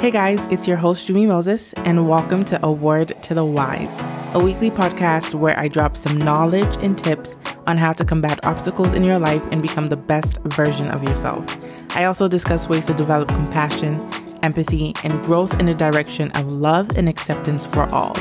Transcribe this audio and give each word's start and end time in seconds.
Hey 0.00 0.12
guys, 0.12 0.44
it's 0.44 0.68
your 0.68 0.76
host, 0.76 1.08
Jummie 1.08 1.26
Moses, 1.26 1.72
and 1.78 2.08
welcome 2.08 2.44
to 2.44 2.64
A 2.64 2.70
Word 2.70 3.20
to 3.24 3.34
the 3.34 3.44
Wise, 3.44 3.98
a 4.32 4.38
weekly 4.38 4.70
podcast 4.70 5.34
where 5.34 5.58
I 5.58 5.66
drop 5.66 5.96
some 5.96 6.16
knowledge 6.16 6.76
and 6.80 6.96
tips 6.96 7.36
on 7.66 7.78
how 7.78 7.92
to 7.94 8.04
combat 8.04 8.38
obstacles 8.44 8.94
in 8.94 9.02
your 9.02 9.18
life 9.18 9.42
and 9.50 9.60
become 9.60 9.88
the 9.88 9.96
best 9.96 10.38
version 10.42 10.88
of 10.92 11.02
yourself. 11.02 11.44
I 11.96 12.04
also 12.04 12.28
discuss 12.28 12.68
ways 12.68 12.86
to 12.86 12.94
develop 12.94 13.26
compassion, 13.26 13.98
empathy, 14.44 14.94
and 15.02 15.20
growth 15.24 15.58
in 15.58 15.66
the 15.66 15.74
direction 15.74 16.30
of 16.36 16.48
love 16.48 16.96
and 16.96 17.08
acceptance 17.08 17.66
for 17.66 17.82
all. 17.92 18.16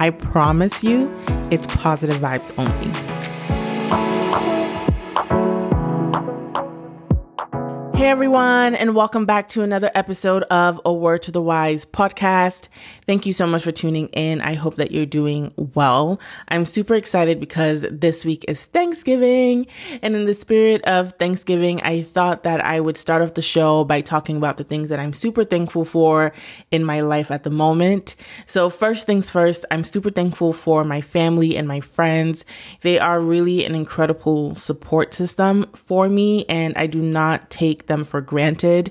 I 0.00 0.10
promise 0.10 0.82
you, 0.82 1.14
it's 1.52 1.68
positive 1.68 2.16
vibes 2.16 2.52
only. 2.58 2.90
Hey 8.00 8.08
everyone, 8.08 8.74
and 8.74 8.94
welcome 8.94 9.26
back 9.26 9.50
to 9.50 9.60
another 9.60 9.90
episode 9.94 10.44
of 10.44 10.80
A 10.86 10.92
Word 10.92 11.22
to 11.24 11.32
the 11.32 11.42
Wise 11.42 11.84
podcast. 11.84 12.68
Thank 13.06 13.26
you 13.26 13.34
so 13.34 13.46
much 13.46 13.62
for 13.62 13.72
tuning 13.72 14.08
in. 14.14 14.40
I 14.40 14.54
hope 14.54 14.76
that 14.76 14.90
you're 14.90 15.04
doing 15.04 15.52
well. 15.74 16.18
I'm 16.48 16.64
super 16.64 16.94
excited 16.94 17.40
because 17.40 17.84
this 17.90 18.24
week 18.24 18.46
is 18.48 18.64
Thanksgiving. 18.64 19.66
And 20.00 20.16
in 20.16 20.24
the 20.24 20.32
spirit 20.32 20.82
of 20.86 21.12
Thanksgiving, 21.18 21.82
I 21.82 22.00
thought 22.00 22.42
that 22.44 22.64
I 22.64 22.80
would 22.80 22.96
start 22.96 23.20
off 23.20 23.34
the 23.34 23.42
show 23.42 23.84
by 23.84 24.00
talking 24.00 24.38
about 24.38 24.56
the 24.56 24.64
things 24.64 24.88
that 24.88 24.98
I'm 24.98 25.12
super 25.12 25.44
thankful 25.44 25.84
for 25.84 26.32
in 26.70 26.86
my 26.86 27.02
life 27.02 27.30
at 27.30 27.42
the 27.42 27.50
moment. 27.50 28.16
So, 28.46 28.70
first 28.70 29.04
things 29.06 29.28
first, 29.28 29.66
I'm 29.70 29.84
super 29.84 30.08
thankful 30.08 30.54
for 30.54 30.84
my 30.84 31.02
family 31.02 31.54
and 31.54 31.68
my 31.68 31.80
friends. 31.80 32.46
They 32.80 32.98
are 32.98 33.20
really 33.20 33.66
an 33.66 33.74
incredible 33.74 34.54
support 34.54 35.12
system 35.12 35.66
for 35.74 36.08
me, 36.08 36.46
and 36.48 36.72
I 36.78 36.86
do 36.86 37.02
not 37.02 37.50
take 37.50 37.88
them 37.90 38.04
for 38.04 38.22
granted. 38.22 38.90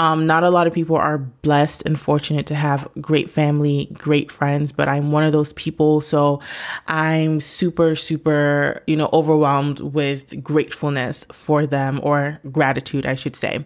Um, 0.00 0.26
not 0.26 0.42
a 0.42 0.50
lot 0.50 0.66
of 0.66 0.72
people 0.72 0.96
are 0.96 1.18
blessed 1.18 1.82
and 1.86 2.00
fortunate 2.00 2.46
to 2.46 2.56
have 2.56 2.88
great 3.00 3.30
family, 3.30 3.88
great 3.92 4.32
friends, 4.32 4.72
but 4.72 4.88
I'm 4.88 5.12
one 5.12 5.22
of 5.22 5.30
those 5.30 5.52
people. 5.52 6.00
So 6.00 6.40
I'm 6.88 7.38
super, 7.38 7.94
super, 7.94 8.82
you 8.88 8.96
know, 8.96 9.08
overwhelmed 9.12 9.78
with 9.80 10.42
gratefulness 10.42 11.24
for 11.30 11.66
them 11.66 12.00
or 12.02 12.40
gratitude, 12.50 13.06
I 13.06 13.14
should 13.14 13.36
say. 13.36 13.64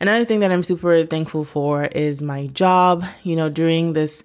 Another 0.00 0.24
thing 0.26 0.40
that 0.40 0.52
I'm 0.52 0.62
super 0.62 1.04
thankful 1.04 1.44
for 1.44 1.84
is 1.84 2.20
my 2.20 2.48
job. 2.48 3.04
You 3.22 3.36
know, 3.36 3.48
during 3.48 3.94
this 3.94 4.24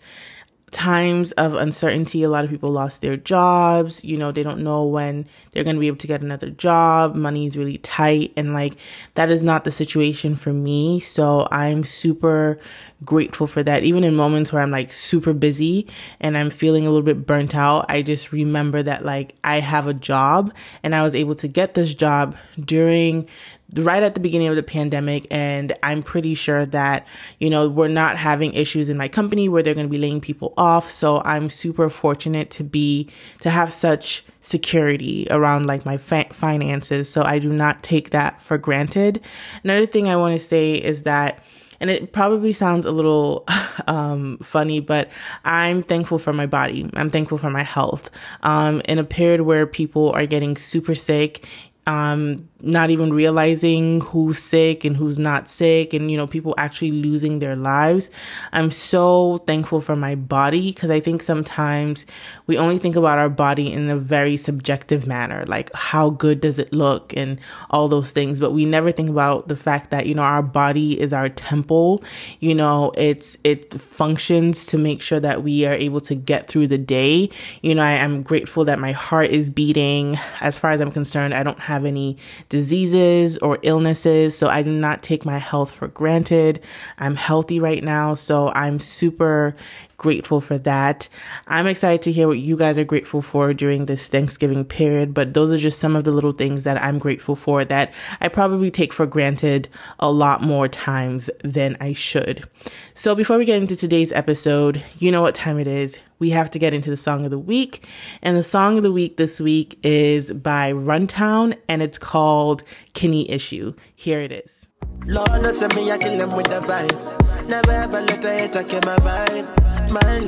times 0.72 1.31
of 1.34 1.53
uncertainty, 1.53 2.23
a 2.23 2.30
lot 2.30 2.44
of 2.44 2.50
people 2.50 2.70
lost 2.70 3.02
their 3.02 3.17
jobs. 3.17 4.03
You 4.03 4.17
know, 4.17 4.31
they 4.31 4.44
don't 4.44 4.64
know 4.64 4.86
when 4.86 5.28
they're 5.52 5.64
going 5.64 5.76
to 5.76 5.80
be 5.80 5.88
able 5.88 5.98
to 5.98 6.08
get 6.08 6.22
another 6.22 6.50
job. 6.50 7.16
Money 7.16 7.45
is 7.45 7.58
really 7.58 7.78
tight. 7.80 8.34
And 8.38 8.53
like, 8.53 8.76
that 9.16 9.30
is 9.30 9.44
not 9.44 9.64
the 9.64 9.72
situation 9.72 10.36
for 10.36 10.53
me. 10.53 11.00
So 11.00 11.48
I'm 11.52 11.84
super 11.84 12.59
grateful 13.03 13.48
for 13.48 13.64
that. 13.64 13.84
Even 13.84 14.03
in 14.03 14.16
moments 14.16 14.52
where 14.52 14.61
I'm 14.61 14.72
like 14.72 14.92
super 14.92 15.34
busy 15.34 15.88
and 16.20 16.38
I'm 16.38 16.50
feeling 16.50 16.86
a 16.86 16.89
little 16.89 17.04
bit 17.04 17.26
burnt 17.26 17.56
out, 17.56 17.86
I 17.89 18.02
just 18.02 18.31
remember 18.31 18.83
that 18.83 19.06
like 19.06 19.36
I 19.44 19.59
have 19.59 19.88
a 19.88 19.94
job 19.94 20.54
and 20.83 20.94
I 20.94 21.04
was 21.04 21.16
able 21.16 21.36
to 21.36 21.48
get 21.48 21.73
this 21.73 21.94
job 21.94 22.36
during 22.59 23.28
right 23.75 24.02
at 24.02 24.14
the 24.14 24.20
beginning 24.20 24.48
of 24.48 24.56
the 24.56 24.64
pandemic 24.64 25.28
and 25.30 25.78
I'm 25.84 26.02
pretty 26.02 26.34
sure 26.34 26.66
that 26.67 27.06
you 27.39 27.50
know 27.50 27.70
we're 27.70 27.88
not 27.88 28.17
having 28.17 28.53
issues 28.53 28.89
in 28.89 28.98
my 28.98 29.08
company 29.08 29.48
where 29.48 29.61
they're 29.61 29.76
going 29.76 29.88
to 29.88 29.92
be 29.92 29.98
laying 29.98 30.22
people 30.22 30.53
off 30.58 30.89
so 30.89 31.22
I'm 31.23 31.50
super 31.50 31.89
fortunate 31.89 32.50
to 32.52 32.64
be 32.64 33.09
to 33.42 33.50
have 33.50 33.72
such 33.73 34.23
security 34.42 35.28
around 35.30 35.66
like 35.66 35.86
my 35.86 35.98
fa- 35.98 36.28
finances 36.31 37.09
so 37.09 37.23
I 37.23 37.39
do 37.39 37.50
not 37.50 37.84
take 37.84 38.09
that 38.09 38.42
for 38.42 38.58
granted 38.58 39.22
another 39.64 39.86
thing 39.86 40.08
I 40.08 40.16
want 40.16 40.39
to 40.39 40.44
say 40.44 40.73
is 40.73 41.04
that 41.04 41.44
and 41.81 41.89
it 41.89 42.11
probably 42.11 42.52
sounds 42.52 42.86
a 42.86 42.92
little 42.92 43.45
um, 43.88 44.38
funny, 44.39 44.81
but 44.81 45.08
I'm 45.45 45.81
thankful 45.81 46.20
for 46.20 46.33
my 46.33 46.45
body. 46.45 46.89
I'm 46.94 47.10
thankful 47.10 47.38
for 47.38 47.49
my 47.49 47.64
health. 47.64 48.10
Um, 48.44 48.82
in 48.83 48.99
a 48.99 49.05
period 49.05 49.42
where 49.42 49.65
people 49.65 50.11
are 50.11 50.26
getting 50.26 50.58
super 50.58 50.94
sick, 50.94 51.48
um, 51.88 52.48
not 52.61 52.89
even 52.89 53.14
realizing 53.14 54.02
who's 54.02 54.37
sick 54.37 54.83
and 54.83 54.97
who's 54.97 55.17
not 55.17 55.49
sick 55.49 55.93
and 55.93 56.11
you 56.11 56.17
know 56.17 56.27
people 56.27 56.53
actually 56.58 56.92
losing 56.92 57.39
their 57.39 57.55
lives. 57.55 58.11
I'm 58.52 58.71
so 58.71 59.39
thankful 59.47 59.81
for 59.81 59.95
my 59.95 60.15
body 60.15 60.71
because 60.71 60.89
i 60.89 60.99
think 60.99 61.21
sometimes 61.21 62.05
we 62.47 62.58
only 62.58 62.77
think 62.77 62.95
about 62.95 63.17
our 63.17 63.30
body 63.30 63.71
in 63.71 63.89
a 63.89 63.97
very 63.97 64.36
subjective 64.37 65.08
manner 65.08 65.45
like 65.47 65.73
how 65.73 66.09
good 66.09 66.42
does 66.42 66.59
it 66.59 66.73
look 66.73 67.15
and 67.15 67.39
all 67.70 67.87
those 67.87 68.11
things. 68.11 68.39
But 68.39 68.52
we 68.52 68.65
never 68.65 68.91
think 68.91 69.09
about 69.09 69.47
the 69.47 69.55
fact 69.55 69.91
that 69.91 70.05
you 70.05 70.15
know 70.15 70.23
our 70.23 70.41
body 70.41 70.99
is 70.99 71.14
our 71.14 71.30
temple. 71.30 72.03
You 72.39 72.55
know 72.55 72.91
it's 72.97 73.37
it 73.43 73.73
functions 73.73 74.65
to 74.67 74.77
make 74.77 75.02
sure 75.02 75.20
that 75.20 75.43
we 75.43 75.65
are 75.65 75.73
able 75.73 76.02
to 76.02 76.15
get 76.15 76.47
through 76.47 76.67
the 76.67 76.77
day. 76.77 77.30
You 77.61 77.76
know 77.76 77.83
i 77.83 77.91
am 77.91 78.23
grateful 78.23 78.65
that 78.65 78.80
my 78.80 78.91
heart 78.91 79.30
is 79.30 79.49
beating. 79.49 80.17
As 80.41 80.58
far 80.58 80.71
as 80.71 80.81
i'm 80.81 80.91
concerned 80.91 81.33
i 81.33 81.43
don't 81.43 81.59
have 81.59 81.86
any 81.86 82.17
diseases 82.49 83.37
or 83.37 83.60
illnesses. 83.61 84.37
So 84.37 84.48
I 84.48 84.61
do 84.61 84.71
not 84.71 85.02
take 85.02 85.23
my 85.26 85.37
health 85.37 85.71
for 85.71 85.87
granted. 85.87 86.60
I'm 86.98 87.15
healthy 87.15 87.60
right 87.60 87.83
now. 87.83 88.15
So 88.15 88.49
I'm 88.49 88.80
super 88.80 89.55
grateful 89.98 90.42
for 90.42 90.58
that. 90.58 91.08
I'm 91.48 91.67
excited 91.67 92.02
to 92.04 92.11
hear 92.11 92.27
what 92.27 92.39
you 92.39 92.58
guys 92.58 92.77
are 92.77 92.83
grateful 92.83 93.21
for 93.21 93.54
during 93.54 93.86
this 93.86 94.08
Thanksgiving 94.08 94.65
period, 94.65 95.14
but 95.14 95.33
those 95.33 95.54
are 95.54 95.58
just 95.58 95.80
some 95.80 95.95
of 95.95 96.05
the 96.05 96.11
little 96.11 96.32
things 96.32 96.64
that 96.64 96.82
I'm 96.82 96.99
grateful 96.99 97.36
for 97.36 97.64
that 97.65 97.93
I 98.21 98.30
probably 98.30 98.71
take 98.71 98.93
for 98.93 99.05
granted 99.05 99.67
a 99.99 100.11
lot 100.11 100.42
more 100.42 100.67
times 100.67 101.30
than 101.43 101.77
I 101.82 101.93
should. 101.93 102.48
So 102.93 103.14
before 103.14 103.38
we 103.38 103.45
get 103.45 103.61
into 103.61 103.76
today's 103.76 104.14
episode, 104.14 104.83
you 104.98 105.11
know 105.11 105.21
what 105.21 105.36
time 105.36 105.59
it 105.59 105.67
is. 105.67 105.99
We 106.20 106.32
have 106.32 106.52
to 106.52 106.60
get 106.60 106.74
into 106.74 106.90
the 106.90 106.98
song 106.98 107.24
of 107.26 107.32
the 107.32 107.40
week. 107.40 107.88
And 108.22 108.36
the 108.36 108.44
song 108.44 108.78
of 108.78 108.84
the 108.84 108.92
week 108.92 109.18
this 109.18 109.40
week 109.40 109.80
is 109.84 110.32
by 110.34 110.74
Runtown 110.74 111.58
and 111.68 111.82
it's 111.82 111.98
called 111.98 112.64
Kini 112.94 113.30
Issue. 113.32 113.74
Here 113.96 114.22
it 114.22 114.32
is. 114.32 114.68
Lord, 115.06 115.30
me, 115.76 115.92
I 115.92 115.98
kill 115.98 116.18
them 116.18 116.36
with 116.36 116.48
the 116.48 116.60
vibe. 116.60 117.48
Never 117.48 117.72
ever 117.72 118.02
let 118.02 118.24
a 118.24 118.30
hater 118.30 118.64
kill 118.64 118.82
my 118.86 118.98
vibe. 118.98 119.48
My 119.92 120.20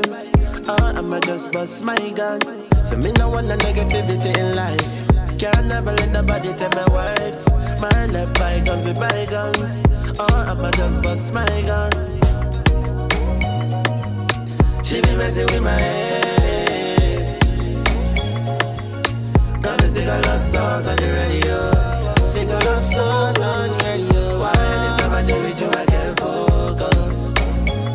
with. 0.00 0.68
Uh, 0.68 0.92
I'ma 0.96 1.20
just 1.20 1.52
bust 1.52 1.84
my 1.84 1.96
gun. 2.14 2.40
So 2.84 2.96
me 2.96 3.12
no 3.12 3.30
want 3.30 3.46
negativity 3.56 4.36
in 4.36 4.56
life. 4.56 5.38
Can't 5.38 5.66
never 5.66 5.92
let 5.92 6.10
nobody 6.10 6.52
tell 6.54 6.70
my 6.70 6.86
wife. 6.92 7.80
My 7.80 8.06
with. 9.52 10.20
Uh, 10.20 10.46
I'ma 10.48 10.70
just 10.72 11.00
bust 11.00 11.32
my 11.32 11.46
gun. 11.62 12.17
She 14.84 15.00
be 15.02 15.16
messing 15.16 15.46
with 15.46 15.62
my 15.62 15.70
head. 15.70 17.38
Gonna 19.62 19.88
sing 19.88 20.08
a 20.08 20.20
love 20.20 20.40
songs 20.40 20.86
on 20.86 20.96
the 20.96 21.08
radio. 21.18 21.58
Sing 22.30 22.48
a 22.48 22.58
love 22.64 22.84
songs 22.86 23.38
on 23.38 23.68
the 23.68 23.84
radio. 23.84 24.38
Why 24.40 24.52
anytime 24.56 25.12
I 25.12 25.22
deal 25.26 25.40
with 25.42 25.60
you, 25.60 25.68
I 25.68 25.84
can't 25.84 26.18
focus. 26.20 27.34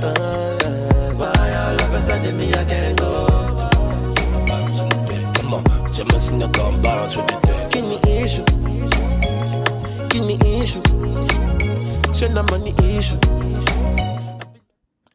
Uh, 0.03 1.13
why 1.17 1.53
all 1.63 1.81
of 1.81 1.93
a 1.93 1.99
sudden 2.01 2.37
me 2.37 2.53
I 2.53 2.63
can't 2.65 2.97
go? 2.99 3.27
Come 5.35 5.53
on, 5.55 5.63
just 5.93 6.05
messing 6.11 6.43
on 6.43 6.81
bounce 6.81 7.15
with 7.17 7.27
the 7.27 7.69
Give 7.71 7.85
me 7.85 7.97
issue. 8.21 8.45
Give 10.09 10.25
me 10.25 10.35
issue. 10.61 10.83
Send 12.13 12.37
the 12.37 12.43
money 12.51 12.82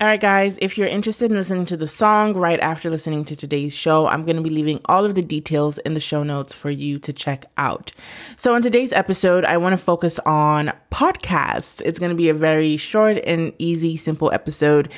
right, 0.08 0.20
guys, 0.20 0.58
if 0.62 0.78
you're 0.78 0.86
interested 0.86 1.30
in 1.30 1.36
listening 1.36 1.66
to 1.66 1.76
the 1.76 1.86
song 1.86 2.32
right 2.32 2.58
after 2.60 2.88
listening 2.88 3.24
to 3.26 3.36
today's 3.36 3.76
show, 3.76 4.06
I'm 4.06 4.22
going 4.22 4.36
to 4.36 4.42
be 4.42 4.48
leaving 4.48 4.80
all 4.86 5.04
of 5.04 5.14
the 5.14 5.22
details 5.22 5.76
in 5.78 5.92
the 5.92 6.00
show 6.00 6.22
notes 6.22 6.54
for 6.54 6.70
you 6.70 6.98
to 7.00 7.12
check 7.12 7.44
out. 7.58 7.92
So, 8.38 8.54
in 8.54 8.62
today's 8.62 8.92
episode, 8.92 9.44
I 9.44 9.58
want 9.58 9.74
to 9.74 9.76
focus 9.76 10.18
on 10.20 10.72
podcasts. 10.90 11.82
It's 11.84 11.98
going 11.98 12.08
to 12.08 12.16
be 12.16 12.30
a 12.30 12.34
very 12.34 12.78
short 12.78 13.18
and 13.26 13.52
easy, 13.58 13.98
simple 13.98 14.32
episode. 14.32 14.88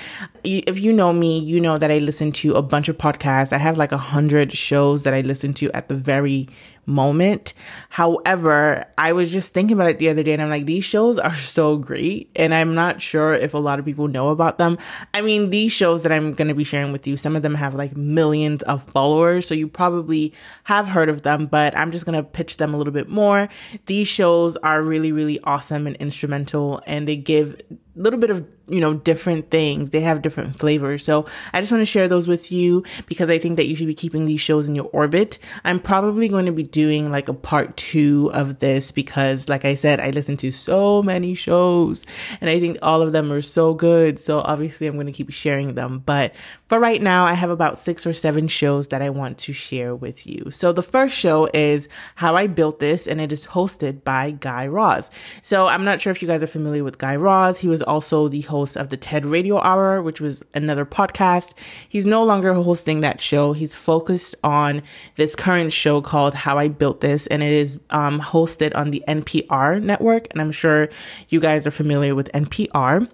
If 0.44 0.78
you 0.78 0.92
know 0.92 1.12
me, 1.12 1.40
you 1.40 1.60
know 1.60 1.76
that 1.76 1.90
I 1.90 1.98
listen 1.98 2.30
to 2.32 2.54
a 2.54 2.62
bunch 2.62 2.88
of 2.88 2.96
podcasts. 2.96 3.52
I 3.52 3.58
have 3.58 3.76
like 3.76 3.90
a 3.90 3.98
hundred 3.98 4.52
shows 4.52 5.02
that 5.02 5.12
I 5.12 5.22
listen 5.22 5.54
to 5.54 5.72
at 5.72 5.88
the 5.88 5.96
very 5.96 6.48
moment. 6.86 7.54
However, 7.88 8.86
I 8.98 9.12
was 9.12 9.30
just 9.30 9.52
thinking 9.52 9.76
about 9.76 9.90
it 9.90 9.98
the 9.98 10.08
other 10.08 10.22
day 10.22 10.32
and 10.32 10.42
I'm 10.42 10.50
like, 10.50 10.66
these 10.66 10.84
shows 10.84 11.18
are 11.18 11.34
so 11.34 11.76
great. 11.76 12.30
And 12.36 12.54
I'm 12.54 12.74
not 12.74 13.00
sure 13.00 13.34
if 13.34 13.54
a 13.54 13.58
lot 13.58 13.78
of 13.78 13.84
people 13.84 14.08
know 14.08 14.30
about 14.30 14.58
them. 14.58 14.78
I 15.14 15.20
mean, 15.20 15.50
these 15.50 15.72
shows 15.72 16.02
that 16.02 16.12
I'm 16.12 16.34
going 16.34 16.48
to 16.48 16.54
be 16.54 16.64
sharing 16.64 16.92
with 16.92 17.06
you, 17.06 17.16
some 17.16 17.36
of 17.36 17.42
them 17.42 17.54
have 17.54 17.74
like 17.74 17.96
millions 17.96 18.62
of 18.62 18.82
followers. 18.82 19.46
So 19.46 19.54
you 19.54 19.68
probably 19.68 20.32
have 20.64 20.88
heard 20.88 21.08
of 21.08 21.22
them, 21.22 21.46
but 21.46 21.76
I'm 21.76 21.90
just 21.90 22.06
going 22.06 22.16
to 22.16 22.22
pitch 22.22 22.56
them 22.56 22.74
a 22.74 22.76
little 22.76 22.92
bit 22.92 23.08
more. 23.08 23.48
These 23.86 24.08
shows 24.08 24.56
are 24.58 24.82
really, 24.82 25.12
really 25.12 25.40
awesome 25.44 25.86
and 25.86 25.96
instrumental 25.96 26.82
and 26.86 27.06
they 27.06 27.16
give 27.16 27.60
little 27.96 28.18
bit 28.18 28.30
of 28.30 28.46
you 28.70 28.80
know 28.80 28.94
different 28.94 29.50
things. 29.50 29.90
They 29.90 30.00
have 30.00 30.22
different 30.22 30.58
flavors. 30.58 31.04
So 31.04 31.26
i 31.52 31.60
just 31.60 31.72
want 31.72 31.82
to 31.82 31.86
share 31.86 32.08
those 32.08 32.28
with 32.28 32.52
you 32.52 32.84
because 33.06 33.28
i 33.28 33.38
think 33.38 33.56
that 33.56 33.66
you 33.66 33.74
should 33.74 33.86
be 33.86 33.94
keeping 33.94 34.24
these 34.24 34.40
shows 34.40 34.68
in 34.68 34.74
your 34.74 34.88
orbit. 34.92 35.38
I'm 35.64 35.80
probably 35.80 36.28
going 36.28 36.46
to 36.46 36.52
be 36.52 36.62
doing 36.62 37.10
like 37.10 37.28
a 37.28 37.34
part 37.34 37.76
two 37.76 38.30
of 38.32 38.60
this 38.60 38.92
because 38.92 39.48
like 39.48 39.64
i 39.64 39.74
said 39.74 40.00
i 40.00 40.10
listen 40.10 40.36
to 40.38 40.52
so 40.52 41.02
many 41.02 41.34
shows 41.34 42.06
and 42.40 42.48
i 42.48 42.60
think 42.60 42.78
all 42.82 43.02
of 43.02 43.12
them 43.12 43.32
are 43.32 43.42
so 43.42 43.74
good. 43.74 44.18
So 44.18 44.40
obviously 44.40 44.86
i'm 44.86 44.94
going 44.94 45.06
to 45.06 45.12
keep 45.12 45.30
sharing 45.30 45.74
them. 45.74 45.98
But 45.98 46.34
for 46.68 46.78
right 46.78 47.02
now 47.02 47.26
i 47.26 47.34
have 47.34 47.50
about 47.50 47.78
six 47.78 48.06
or 48.06 48.12
seven 48.12 48.46
shows 48.46 48.88
that 48.88 49.02
i 49.02 49.10
want 49.10 49.38
to 49.38 49.52
share 49.52 49.94
with 49.94 50.26
you. 50.26 50.50
So 50.50 50.72
the 50.72 50.82
first 50.82 51.14
show 51.16 51.48
is 51.52 51.88
how 52.14 52.36
i 52.36 52.46
built 52.46 52.78
this 52.78 53.08
and 53.08 53.20
it 53.20 53.32
is 53.32 53.46
hosted 53.46 54.04
by 54.04 54.30
guy 54.30 54.68
raz. 54.68 55.10
So 55.42 55.66
i'm 55.66 55.84
not 55.84 56.00
sure 56.00 56.12
if 56.12 56.22
you 56.22 56.28
guys 56.28 56.42
are 56.42 56.46
familiar 56.46 56.84
with 56.84 56.98
guy 56.98 57.16
raz. 57.16 57.58
He 57.58 57.66
was 57.66 57.79
also 57.82 58.28
the 58.28 58.42
host 58.42 58.76
of 58.76 58.88
the 58.88 58.96
TED 58.96 59.24
Radio 59.26 59.58
Hour, 59.58 60.02
which 60.02 60.20
was 60.20 60.42
another 60.54 60.84
podcast. 60.84 61.54
He's 61.88 62.06
no 62.06 62.24
longer 62.24 62.52
hosting 62.54 63.00
that 63.00 63.20
show. 63.20 63.52
He's 63.52 63.74
focused 63.74 64.34
on 64.42 64.82
this 65.16 65.36
current 65.36 65.72
show 65.72 66.00
called 66.00 66.34
How 66.34 66.58
I 66.58 66.68
Built 66.68 67.00
This, 67.00 67.26
and 67.26 67.42
it 67.42 67.52
is 67.52 67.80
um, 67.90 68.20
hosted 68.20 68.74
on 68.74 68.90
the 68.90 69.02
NPR 69.06 69.82
network. 69.82 70.28
And 70.30 70.40
I'm 70.40 70.52
sure 70.52 70.88
you 71.28 71.40
guys 71.40 71.66
are 71.66 71.70
familiar 71.70 72.14
with 72.14 72.30
NPR 72.32 73.08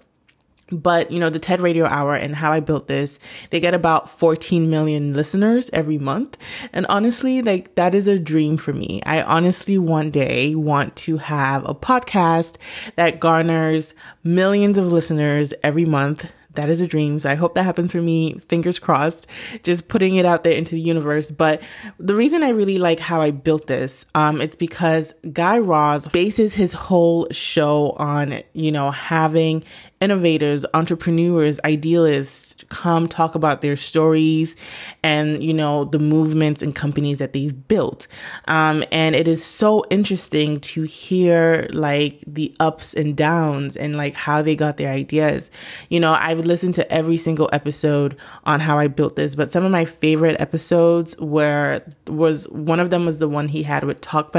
but 0.71 1.11
you 1.11 1.19
know 1.19 1.29
the 1.29 1.39
ted 1.39 1.61
radio 1.61 1.85
hour 1.85 2.15
and 2.15 2.35
how 2.35 2.51
i 2.51 2.59
built 2.59 2.87
this 2.87 3.19
they 3.49 3.59
get 3.59 3.73
about 3.73 4.09
14 4.09 4.69
million 4.69 5.13
listeners 5.13 5.69
every 5.73 5.97
month 5.97 6.37
and 6.73 6.85
honestly 6.87 7.41
like 7.41 7.75
that 7.75 7.95
is 7.95 8.07
a 8.07 8.19
dream 8.19 8.57
for 8.57 8.73
me 8.73 9.01
i 9.05 9.21
honestly 9.21 9.77
one 9.77 10.09
day 10.09 10.55
want 10.55 10.95
to 10.95 11.17
have 11.17 11.67
a 11.67 11.73
podcast 11.73 12.57
that 12.95 13.19
garners 13.19 13.93
millions 14.23 14.77
of 14.77 14.91
listeners 14.91 15.53
every 15.63 15.85
month 15.85 16.31
that 16.57 16.69
is 16.69 16.81
a 16.81 16.87
dream. 16.87 17.19
So 17.19 17.29
I 17.29 17.35
hope 17.35 17.53
that 17.53 17.63
happens 17.63 17.91
for 17.91 18.01
me. 18.01 18.39
Fingers 18.49 18.79
crossed. 18.79 19.27
Just 19.63 19.87
putting 19.87 20.15
it 20.15 20.25
out 20.25 20.43
there 20.43 20.53
into 20.53 20.73
the 20.73 20.81
universe. 20.81 21.29
But 21.29 21.61
the 21.99 22.15
reason 22.15 22.43
I 22.43 22.49
really 22.49 22.79
like 22.79 22.99
how 22.99 23.21
I 23.21 23.29
built 23.29 23.67
this, 23.67 24.07
um, 24.15 24.41
it's 24.41 24.55
because 24.55 25.13
Guy 25.31 25.59
Raz 25.59 26.07
bases 26.07 26.55
his 26.55 26.73
whole 26.73 27.27
show 27.29 27.91
on, 27.91 28.41
you 28.53 28.71
know, 28.71 28.89
having 28.89 29.63
innovators, 29.99 30.65
entrepreneurs, 30.73 31.59
idealists 31.65 32.63
come 32.69 33.07
talk 33.07 33.35
about 33.35 33.61
their 33.61 33.75
stories 33.75 34.55
and, 35.01 35.43
you 35.43 35.53
know, 35.53 35.85
the 35.85 35.99
movements 35.99 36.61
and 36.61 36.75
companies 36.75 37.17
that 37.17 37.33
they've 37.33 37.67
built. 37.67 38.07
Um, 38.45 38.83
and 38.91 39.15
it 39.15 39.27
is 39.27 39.43
so 39.43 39.83
interesting 39.89 40.59
to 40.61 40.83
hear 40.83 41.67
like 41.71 42.23
the 42.27 42.55
ups 42.59 42.93
and 42.93 43.15
downs 43.15 43.75
and 43.75 43.97
like 43.97 44.13
how 44.13 44.41
they 44.41 44.55
got 44.55 44.77
their 44.77 44.91
ideas. 44.91 45.49
You 45.89 45.99
know, 45.99 46.13
I've 46.13 46.45
listened 46.45 46.75
to 46.75 46.91
every 46.91 47.17
single 47.17 47.49
episode 47.51 48.17
on 48.43 48.59
how 48.59 48.77
I 48.77 48.87
built 48.87 49.15
this, 49.15 49.35
but 49.35 49.51
some 49.51 49.63
of 49.63 49.71
my 49.71 49.85
favorite 49.85 50.39
episodes 50.39 51.17
were 51.17 51.81
was 52.07 52.47
one 52.49 52.79
of 52.79 52.89
them 52.89 53.05
was 53.05 53.17
the 53.17 53.29
one 53.29 53.47
he 53.47 53.63
had 53.63 53.83
with 53.83 54.01
Tope 54.01 54.35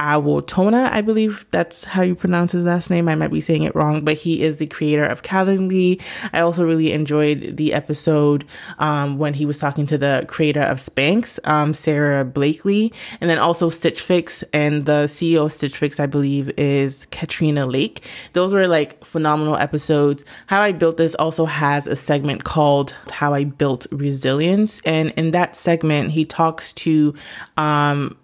Awotona, 0.00 0.90
I 0.90 1.02
believe 1.02 1.44
that's 1.50 1.84
how 1.84 2.00
you 2.00 2.14
pronounce 2.14 2.52
his 2.52 2.64
last 2.64 2.88
name. 2.88 3.06
I 3.06 3.16
might 3.16 3.30
be 3.30 3.42
saying 3.42 3.64
it 3.64 3.74
wrong, 3.74 4.02
but 4.02 4.14
he 4.14 4.42
is 4.42 4.56
the 4.56 4.66
creator 4.66 5.04
of 5.04 5.22
Calendly. 5.22 6.00
I 6.32 6.40
also 6.40 6.64
really 6.64 6.92
enjoyed 6.92 7.58
the 7.58 7.74
episode 7.74 8.46
um, 8.78 9.18
when 9.18 9.34
he 9.34 9.44
was 9.44 9.58
talking 9.58 9.84
to 9.86 9.98
the 9.98 10.24
creator 10.26 10.62
of 10.62 10.78
Spanx, 10.78 11.38
um, 11.46 11.74
Sara 11.74 12.24
Blakely, 12.24 12.94
and 13.20 13.28
then 13.28 13.38
also 13.38 13.68
Stitch 13.68 14.00
Fix, 14.00 14.42
and 14.54 14.86
the 14.86 15.04
CEO 15.04 15.44
of 15.44 15.52
Stitch 15.52 15.76
Fix, 15.76 16.00
I 16.00 16.06
believe, 16.06 16.50
is 16.56 17.06
Katrina 17.10 17.66
Lake. 17.66 18.02
Those 18.32 18.54
were 18.54 18.66
like 18.66 19.04
phenomenal 19.04 19.58
episodes. 19.58 20.24
How 20.46 20.62
I 20.62 20.72
Built 20.72 20.96
This 20.96 21.14
also 21.16 21.44
has 21.44 21.86
a 21.86 21.94
segment 21.94 22.44
called 22.44 22.96
How 23.10 23.34
I 23.34 23.44
Built 23.44 23.86
Resilience, 23.90 24.80
and 24.86 25.10
in 25.10 25.32
that 25.32 25.54
segment, 25.54 26.12
he 26.12 26.24
talks 26.24 26.72
to 26.72 27.14
um, 27.58 28.16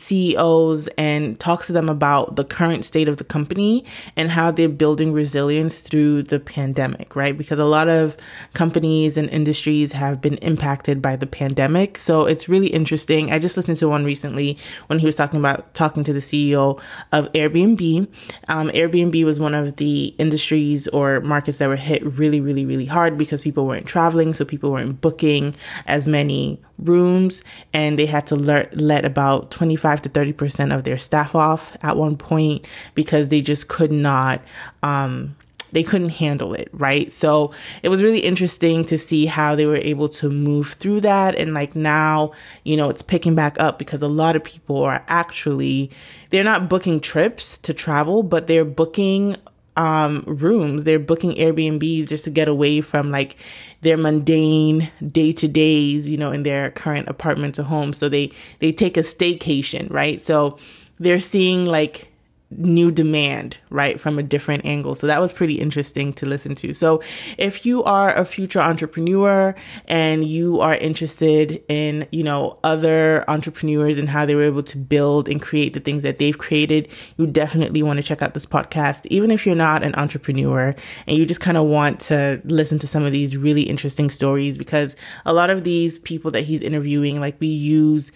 CEOs 0.00 0.88
and 0.98 1.38
talks 1.38 1.66
to 1.66 1.72
them 1.72 1.88
about 1.88 2.36
the 2.36 2.44
current 2.44 2.84
state 2.84 3.08
of 3.08 3.16
the 3.16 3.24
company 3.24 3.84
and 4.16 4.30
how 4.30 4.50
they're 4.50 4.68
building 4.68 5.12
resilience 5.12 5.80
through 5.80 6.24
the 6.24 6.40
pandemic, 6.40 7.16
right? 7.16 7.36
Because 7.36 7.58
a 7.58 7.64
lot 7.64 7.88
of 7.88 8.16
companies 8.54 9.16
and 9.16 9.28
industries 9.30 9.92
have 9.92 10.20
been 10.20 10.36
impacted 10.38 11.00
by 11.00 11.16
the 11.16 11.26
pandemic. 11.26 11.98
So 11.98 12.26
it's 12.26 12.48
really 12.48 12.68
interesting. 12.68 13.32
I 13.32 13.38
just 13.38 13.56
listened 13.56 13.78
to 13.78 13.88
one 13.88 14.04
recently 14.04 14.58
when 14.86 14.98
he 14.98 15.06
was 15.06 15.16
talking 15.16 15.38
about 15.38 15.74
talking 15.74 16.04
to 16.04 16.12
the 16.12 16.20
CEO 16.20 16.80
of 17.12 17.32
Airbnb. 17.32 18.08
Um, 18.48 18.68
Airbnb 18.70 19.24
was 19.24 19.40
one 19.40 19.54
of 19.54 19.76
the 19.76 20.14
industries 20.18 20.88
or 20.88 21.20
markets 21.20 21.58
that 21.58 21.68
were 21.68 21.76
hit 21.76 22.04
really, 22.04 22.40
really, 22.40 22.64
really 22.64 22.86
hard 22.86 23.18
because 23.18 23.42
people 23.42 23.66
weren't 23.66 23.86
traveling. 23.86 24.32
So 24.32 24.44
people 24.44 24.70
weren't 24.70 25.00
booking 25.00 25.54
as 25.86 26.06
many 26.06 26.60
rooms 26.78 27.42
and 27.72 27.98
they 27.98 28.06
had 28.06 28.26
to 28.26 28.36
let, 28.36 28.78
let 28.78 29.04
about 29.04 29.50
25 29.50 29.85
to 29.94 30.08
30% 30.08 30.74
of 30.74 30.84
their 30.84 30.98
staff 30.98 31.34
off 31.34 31.76
at 31.82 31.96
one 31.96 32.16
point 32.16 32.64
because 32.94 33.28
they 33.28 33.40
just 33.40 33.68
could 33.68 33.92
not 33.92 34.42
um, 34.82 35.36
they 35.72 35.82
couldn't 35.82 36.10
handle 36.10 36.54
it, 36.54 36.68
right? 36.72 37.12
So 37.12 37.52
it 37.82 37.88
was 37.88 38.02
really 38.02 38.20
interesting 38.20 38.84
to 38.86 38.98
see 38.98 39.26
how 39.26 39.54
they 39.54 39.66
were 39.66 39.76
able 39.76 40.08
to 40.10 40.30
move 40.30 40.68
through 40.68 41.02
that. 41.02 41.34
And 41.34 41.54
like 41.54 41.74
now, 41.74 42.32
you 42.64 42.76
know, 42.76 42.88
it's 42.88 43.02
picking 43.02 43.34
back 43.34 43.58
up 43.60 43.78
because 43.78 44.02
a 44.02 44.08
lot 44.08 44.36
of 44.36 44.44
people 44.44 44.82
are 44.82 45.04
actually, 45.08 45.90
they're 46.30 46.44
not 46.44 46.68
booking 46.68 47.00
trips 47.00 47.58
to 47.58 47.74
travel, 47.74 48.22
but 48.22 48.46
they're 48.46 48.64
booking 48.64 49.36
um, 49.76 50.24
rooms. 50.26 50.84
They're 50.84 50.98
booking 50.98 51.34
Airbnbs 51.34 52.08
just 52.08 52.24
to 52.24 52.30
get 52.30 52.48
away 52.48 52.80
from 52.80 53.10
like 53.10 53.36
their 53.82 53.96
mundane 53.96 54.90
day 55.06 55.32
to 55.32 55.48
days, 55.48 56.08
you 56.08 56.16
know, 56.16 56.32
in 56.32 56.42
their 56.42 56.70
current 56.70 57.08
apartments 57.08 57.58
or 57.58 57.64
homes. 57.64 57.98
So 57.98 58.08
they, 58.08 58.32
they 58.58 58.72
take 58.72 58.96
a 58.96 59.00
staycation, 59.00 59.90
right? 59.92 60.20
So 60.20 60.58
they're 60.98 61.20
seeing 61.20 61.66
like 61.66 62.08
new 62.50 62.92
demand, 62.92 63.58
right, 63.70 63.98
from 63.98 64.18
a 64.18 64.22
different 64.22 64.64
angle. 64.64 64.94
So 64.94 65.06
that 65.08 65.20
was 65.20 65.32
pretty 65.32 65.54
interesting 65.54 66.12
to 66.14 66.26
listen 66.26 66.54
to. 66.56 66.74
So 66.74 67.02
if 67.38 67.66
you 67.66 67.82
are 67.84 68.14
a 68.14 68.24
future 68.24 68.60
entrepreneur 68.60 69.54
and 69.86 70.24
you 70.24 70.60
are 70.60 70.74
interested 70.76 71.62
in, 71.68 72.06
you 72.12 72.22
know, 72.22 72.58
other 72.62 73.24
entrepreneurs 73.28 73.98
and 73.98 74.08
how 74.08 74.26
they 74.26 74.36
were 74.36 74.44
able 74.44 74.62
to 74.62 74.78
build 74.78 75.28
and 75.28 75.42
create 75.42 75.74
the 75.74 75.80
things 75.80 76.02
that 76.04 76.18
they've 76.18 76.38
created, 76.38 76.88
you 77.16 77.26
definitely 77.26 77.82
want 77.82 77.96
to 77.98 78.02
check 78.02 78.22
out 78.22 78.34
this 78.34 78.46
podcast. 78.46 79.06
Even 79.06 79.30
if 79.32 79.44
you're 79.44 79.56
not 79.56 79.82
an 79.82 79.94
entrepreneur 79.96 80.74
and 81.06 81.18
you 81.18 81.26
just 81.26 81.40
kind 81.40 81.56
of 81.56 81.66
want 81.66 81.98
to 82.00 82.40
listen 82.44 82.78
to 82.78 82.86
some 82.86 83.04
of 83.04 83.12
these 83.12 83.36
really 83.36 83.62
interesting 83.62 84.08
stories 84.08 84.56
because 84.56 84.94
a 85.24 85.32
lot 85.32 85.50
of 85.50 85.64
these 85.64 85.98
people 85.98 86.30
that 86.30 86.42
he's 86.42 86.62
interviewing, 86.62 87.20
like 87.20 87.36
we 87.40 87.48
use 87.48 88.12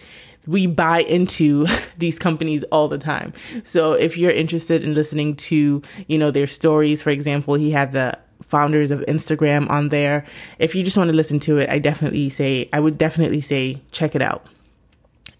we 0.47 0.67
buy 0.67 0.99
into 1.01 1.67
these 1.97 2.17
companies 2.19 2.63
all 2.65 2.87
the 2.87 2.97
time. 2.97 3.33
So 3.63 3.93
if 3.93 4.17
you're 4.17 4.31
interested 4.31 4.83
in 4.83 4.93
listening 4.93 5.35
to, 5.37 5.81
you 6.07 6.17
know, 6.17 6.31
their 6.31 6.47
stories, 6.47 7.01
for 7.01 7.09
example, 7.09 7.55
he 7.55 7.71
had 7.71 7.91
the 7.91 8.17
founders 8.41 8.91
of 8.91 8.99
Instagram 9.01 9.69
on 9.69 9.89
there. 9.89 10.25
If 10.59 10.75
you 10.75 10.83
just 10.83 10.97
want 10.97 11.09
to 11.09 11.15
listen 11.15 11.39
to 11.41 11.57
it, 11.57 11.69
I 11.69 11.79
definitely 11.79 12.29
say, 12.29 12.69
I 12.73 12.79
would 12.79 12.97
definitely 12.97 13.41
say 13.41 13.81
check 13.91 14.15
it 14.15 14.21
out 14.21 14.45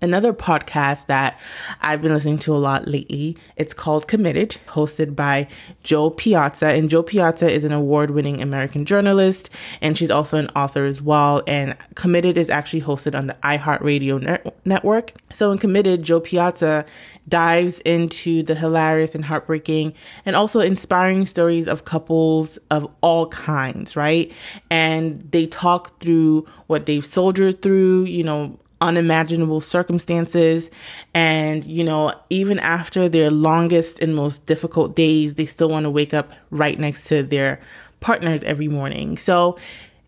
another 0.01 0.33
podcast 0.33 1.05
that 1.05 1.39
I've 1.81 2.01
been 2.01 2.13
listening 2.13 2.39
to 2.39 2.55
a 2.55 2.57
lot 2.57 2.87
lately. 2.87 3.37
It's 3.55 3.73
called 3.73 4.07
Committed, 4.07 4.57
hosted 4.67 5.15
by 5.15 5.47
Joe 5.83 6.09
Piazza. 6.09 6.67
And 6.67 6.89
Joe 6.89 7.03
Piazza 7.03 7.49
is 7.49 7.63
an 7.63 7.71
award 7.71 8.11
winning 8.11 8.41
American 8.41 8.85
journalist, 8.85 9.49
and 9.81 9.97
she's 9.97 10.11
also 10.11 10.37
an 10.37 10.49
author 10.55 10.85
as 10.85 11.01
well. 11.01 11.43
And 11.47 11.75
Committed 11.95 12.37
is 12.37 12.49
actually 12.49 12.81
hosted 12.81 13.17
on 13.17 13.27
the 13.27 13.35
iHeartRadio 13.43 14.21
net- 14.21 14.55
network. 14.65 15.13
So 15.29 15.51
in 15.51 15.57
Committed, 15.57 16.03
Joe 16.03 16.19
Piazza 16.19 16.85
dives 17.27 17.79
into 17.81 18.41
the 18.43 18.55
hilarious 18.55 19.13
and 19.13 19.23
heartbreaking 19.23 19.93
and 20.25 20.35
also 20.35 20.59
inspiring 20.59 21.25
stories 21.25 21.67
of 21.67 21.85
couples 21.85 22.57
of 22.71 22.89
all 23.01 23.27
kinds, 23.27 23.95
right? 23.95 24.31
And 24.69 25.21
they 25.31 25.45
talk 25.45 25.99
through 25.99 26.47
what 26.67 26.87
they've 26.87 27.05
soldiered 27.05 27.61
through, 27.61 28.05
you 28.05 28.23
know, 28.23 28.57
unimaginable 28.81 29.61
circumstances. 29.61 30.69
And, 31.13 31.65
you 31.65 31.83
know, 31.83 32.13
even 32.29 32.59
after 32.59 33.07
their 33.07 33.31
longest 33.31 33.99
and 33.99 34.15
most 34.15 34.45
difficult 34.45 34.95
days, 34.95 35.35
they 35.35 35.45
still 35.45 35.69
want 35.69 35.85
to 35.85 35.89
wake 35.89 36.13
up 36.13 36.31
right 36.49 36.77
next 36.77 37.07
to 37.07 37.23
their 37.23 37.59
partners 37.99 38.43
every 38.43 38.67
morning. 38.67 39.17
So, 39.17 39.57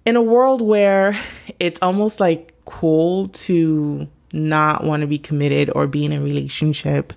in 0.05 0.17
a 0.17 0.21
world 0.21 0.61
where 0.61 1.17
it's 1.59 1.81
almost 1.81 2.19
like 2.19 2.53
cool 2.65 3.27
to 3.27 4.07
not 4.33 4.83
want 4.83 5.01
to 5.01 5.07
be 5.07 5.19
committed 5.19 5.69
or 5.75 5.85
be 5.85 6.03
in 6.03 6.11
a 6.11 6.19
relationship. 6.19 7.13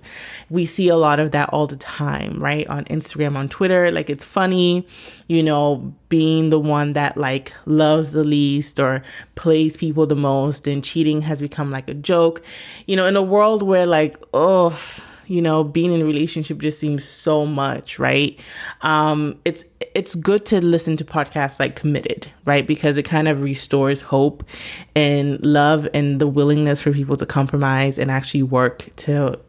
We 0.49 0.65
see 0.67 0.87
a 0.87 0.95
lot 0.95 1.19
of 1.19 1.31
that 1.31 1.49
all 1.49 1.65
the 1.65 1.75
time, 1.75 2.39
right? 2.39 2.67
On 2.67 2.85
Instagram, 2.85 3.35
on 3.35 3.49
Twitter. 3.49 3.91
Like 3.91 4.09
it's 4.09 4.23
funny, 4.23 4.87
you 5.27 5.41
know, 5.41 5.93
being 6.09 6.51
the 6.51 6.59
one 6.59 6.93
that 6.93 7.17
like 7.17 7.51
loves 7.65 8.11
the 8.11 8.23
least 8.23 8.79
or 8.79 9.01
plays 9.35 9.75
people 9.75 10.05
the 10.05 10.15
most 10.15 10.67
and 10.67 10.83
cheating 10.83 11.21
has 11.21 11.41
become 11.41 11.71
like 11.71 11.89
a 11.89 11.95
joke. 11.95 12.43
You 12.85 12.95
know, 12.95 13.07
in 13.07 13.15
a 13.15 13.21
world 13.23 13.63
where 13.63 13.87
like, 13.87 14.23
oh, 14.33 14.79
you 15.27 15.41
know, 15.41 15.63
being 15.63 15.93
in 15.93 16.01
a 16.01 16.05
relationship 16.05 16.59
just 16.59 16.79
seems 16.79 17.03
so 17.03 17.45
much, 17.45 17.99
right? 17.99 18.39
Um, 18.81 19.39
it's 19.45 19.65
it's 19.93 20.15
good 20.15 20.45
to 20.47 20.63
listen 20.63 20.97
to 20.97 21.05
podcasts 21.05 21.59
like 21.59 21.75
Committed, 21.75 22.31
right? 22.45 22.65
Because 22.65 22.97
it 22.97 23.03
kind 23.03 23.27
of 23.27 23.41
restores 23.41 24.01
hope 24.01 24.43
and 24.95 25.43
love 25.45 25.87
and 25.93 26.19
the 26.19 26.27
willingness 26.27 26.81
for 26.81 26.91
people 26.91 27.15
to 27.17 27.25
compromise 27.25 27.97
and 27.97 28.09
actually 28.09 28.43
work 28.43 28.89
to 28.97 29.39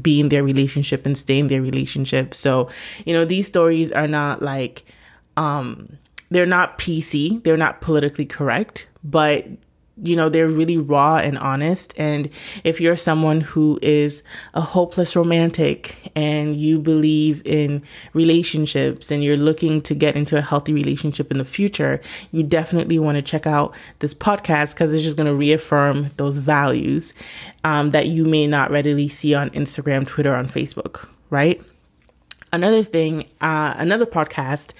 be 0.00 0.20
in 0.20 0.28
their 0.28 0.44
relationship 0.44 1.04
and 1.04 1.18
stay 1.18 1.38
in 1.38 1.48
their 1.48 1.62
relationship. 1.62 2.34
So, 2.34 2.70
you 3.04 3.12
know, 3.12 3.24
these 3.24 3.46
stories 3.46 3.92
are 3.92 4.08
not 4.08 4.42
like 4.42 4.84
um 5.36 5.96
they're 6.30 6.46
not 6.46 6.78
PC, 6.78 7.42
they're 7.42 7.56
not 7.56 7.80
politically 7.80 8.26
correct, 8.26 8.86
but 9.02 9.48
you 10.02 10.16
know, 10.16 10.28
they're 10.28 10.48
really 10.48 10.78
raw 10.78 11.16
and 11.16 11.38
honest. 11.38 11.94
And 11.96 12.30
if 12.64 12.80
you're 12.80 12.96
someone 12.96 13.40
who 13.40 13.78
is 13.82 14.22
a 14.54 14.60
hopeless 14.60 15.14
romantic 15.14 16.10
and 16.16 16.56
you 16.56 16.78
believe 16.78 17.42
in 17.44 17.82
relationships 18.12 19.10
and 19.10 19.22
you're 19.22 19.36
looking 19.36 19.80
to 19.82 19.94
get 19.94 20.16
into 20.16 20.36
a 20.36 20.40
healthy 20.40 20.72
relationship 20.72 21.30
in 21.30 21.38
the 21.38 21.44
future, 21.44 22.00
you 22.32 22.42
definitely 22.42 22.98
want 22.98 23.16
to 23.16 23.22
check 23.22 23.46
out 23.46 23.74
this 23.98 24.14
podcast 24.14 24.74
because 24.74 24.94
it's 24.94 25.02
just 25.02 25.16
going 25.16 25.26
to 25.26 25.34
reaffirm 25.34 26.10
those 26.16 26.38
values 26.38 27.14
um, 27.64 27.90
that 27.90 28.08
you 28.08 28.24
may 28.24 28.46
not 28.46 28.70
readily 28.70 29.08
see 29.08 29.34
on 29.34 29.50
Instagram, 29.50 30.06
Twitter, 30.06 30.34
on 30.34 30.46
Facebook, 30.46 31.08
right? 31.28 31.60
Another 32.52 32.82
thing, 32.82 33.26
uh, 33.40 33.74
another 33.76 34.06
podcast 34.06 34.72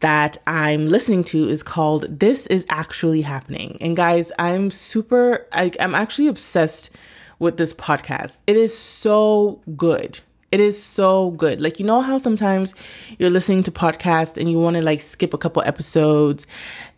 that 0.00 0.38
I'm 0.46 0.88
listening 0.88 1.24
to 1.24 1.48
is 1.48 1.62
called 1.62 2.20
This 2.20 2.46
Is 2.46 2.66
Actually 2.68 3.22
Happening. 3.22 3.76
And 3.80 3.96
guys, 3.96 4.30
I'm 4.38 4.70
super, 4.70 5.46
I, 5.52 5.72
I'm 5.80 5.94
actually 5.94 6.28
obsessed 6.28 6.96
with 7.38 7.56
this 7.56 7.74
podcast. 7.74 8.38
It 8.46 8.56
is 8.56 8.76
so 8.76 9.60
good. 9.76 10.20
It 10.50 10.60
is 10.60 10.82
so 10.82 11.32
good. 11.32 11.60
Like, 11.60 11.78
you 11.78 11.86
know 11.86 12.00
how 12.00 12.18
sometimes 12.18 12.74
you're 13.18 13.30
listening 13.30 13.62
to 13.64 13.70
podcasts 13.70 14.38
and 14.38 14.50
you 14.50 14.58
want 14.58 14.76
to 14.76 14.82
like 14.82 15.00
skip 15.00 15.34
a 15.34 15.38
couple 15.38 15.62
episodes? 15.62 16.46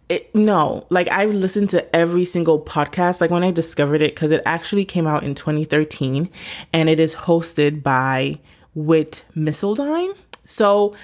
It, 0.08 0.32
no, 0.34 0.86
like 0.90 1.08
I've 1.08 1.32
listened 1.32 1.68
to 1.70 1.96
every 1.96 2.24
single 2.24 2.60
podcast. 2.60 3.20
Like 3.20 3.30
when 3.30 3.42
I 3.42 3.50
discovered 3.50 4.02
it, 4.02 4.14
because 4.14 4.30
it 4.30 4.42
actually 4.44 4.84
came 4.84 5.06
out 5.06 5.24
in 5.24 5.34
2013 5.34 6.28
and 6.72 6.88
it 6.88 7.00
is 7.00 7.14
hosted 7.14 7.82
by 7.82 8.38
Whit 8.74 9.24
Missildine. 9.36 10.16
So, 10.44 10.94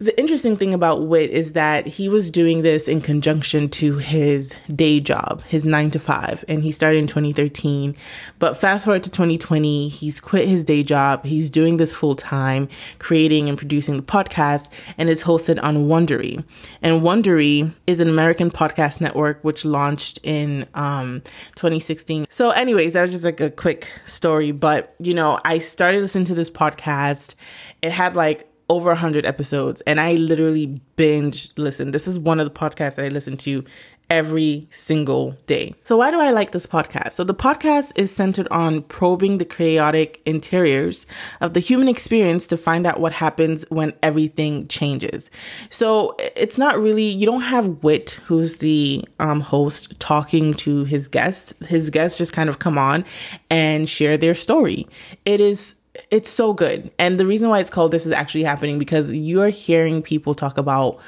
the 0.00 0.16
interesting 0.16 0.56
thing 0.56 0.72
about 0.72 1.08
Whit 1.08 1.30
is 1.30 1.52
that 1.54 1.88
he 1.88 2.08
was 2.08 2.30
doing 2.30 2.62
this 2.62 2.86
in 2.86 3.00
conjunction 3.00 3.68
to 3.70 3.96
his 3.96 4.54
day 4.72 5.00
job, 5.00 5.42
his 5.42 5.64
nine 5.64 5.90
to 5.90 5.98
five, 5.98 6.44
and 6.46 6.62
he 6.62 6.70
started 6.70 6.98
in 6.98 7.08
2013. 7.08 7.96
But 8.38 8.56
fast 8.56 8.84
forward 8.84 9.02
to 9.02 9.10
2020, 9.10 9.88
he's 9.88 10.20
quit 10.20 10.46
his 10.46 10.62
day 10.62 10.84
job. 10.84 11.24
He's 11.24 11.50
doing 11.50 11.78
this 11.78 11.92
full 11.92 12.14
time, 12.14 12.68
creating 13.00 13.48
and 13.48 13.58
producing 13.58 13.96
the 13.96 14.04
podcast, 14.04 14.68
and 14.98 15.10
it's 15.10 15.24
hosted 15.24 15.60
on 15.64 15.88
Wondery. 15.88 16.44
And 16.80 17.02
Wondery 17.02 17.74
is 17.88 17.98
an 17.98 18.08
American 18.08 18.52
podcast 18.52 19.00
network 19.00 19.42
which 19.42 19.64
launched 19.64 20.20
in 20.22 20.68
um, 20.74 21.22
2016. 21.56 22.26
So, 22.28 22.50
anyways, 22.50 22.92
that 22.92 23.02
was 23.02 23.10
just 23.10 23.24
like 23.24 23.40
a 23.40 23.50
quick 23.50 23.90
story. 24.04 24.52
But, 24.52 24.94
you 25.00 25.12
know, 25.12 25.40
I 25.44 25.58
started 25.58 26.02
listening 26.02 26.26
to 26.26 26.34
this 26.34 26.52
podcast. 26.52 27.34
It 27.82 27.90
had 27.90 28.14
like 28.14 28.47
over 28.68 28.90
100 28.90 29.24
episodes 29.24 29.80
and 29.82 30.00
I 30.00 30.14
literally 30.14 30.80
binge 30.96 31.50
listen. 31.56 31.90
This 31.90 32.06
is 32.06 32.18
one 32.18 32.40
of 32.40 32.46
the 32.46 32.58
podcasts 32.58 32.96
that 32.96 33.04
I 33.04 33.08
listen 33.08 33.36
to 33.38 33.64
every 34.10 34.66
single 34.70 35.36
day. 35.46 35.74
So 35.84 35.98
why 35.98 36.10
do 36.10 36.20
I 36.20 36.30
like 36.30 36.52
this 36.52 36.66
podcast? 36.66 37.12
So 37.12 37.24
the 37.24 37.34
podcast 37.34 37.92
is 37.94 38.14
centered 38.14 38.48
on 38.50 38.82
probing 38.82 39.38
the 39.38 39.44
chaotic 39.44 40.22
interiors 40.24 41.06
of 41.40 41.52
the 41.54 41.60
human 41.60 41.88
experience 41.88 42.46
to 42.48 42.56
find 42.56 42.86
out 42.86 43.00
what 43.00 43.12
happens 43.12 43.64
when 43.68 43.92
everything 44.02 44.66
changes. 44.68 45.30
So 45.68 46.16
it's 46.18 46.56
not 46.56 46.80
really 46.80 47.04
you 47.04 47.26
don't 47.26 47.42
have 47.42 47.82
Whit, 47.82 48.18
who's 48.24 48.56
the 48.56 49.04
um, 49.18 49.40
host, 49.40 49.98
talking 50.00 50.54
to 50.54 50.84
his 50.84 51.08
guests. 51.08 51.52
His 51.66 51.90
guests 51.90 52.16
just 52.16 52.32
kind 52.32 52.48
of 52.48 52.58
come 52.58 52.78
on 52.78 53.04
and 53.50 53.88
share 53.88 54.16
their 54.16 54.34
story. 54.34 54.86
It 55.26 55.40
is 55.40 55.77
it's 56.10 56.28
so 56.28 56.52
good. 56.52 56.90
And 56.98 57.18
the 57.18 57.26
reason 57.26 57.48
why 57.48 57.60
it's 57.60 57.70
called 57.70 57.92
This 57.92 58.06
is 58.06 58.12
Actually 58.12 58.44
Happening 58.44 58.78
because 58.78 59.14
you're 59.14 59.48
hearing 59.48 60.02
people 60.02 60.34
talk 60.34 60.58
about 60.58 60.98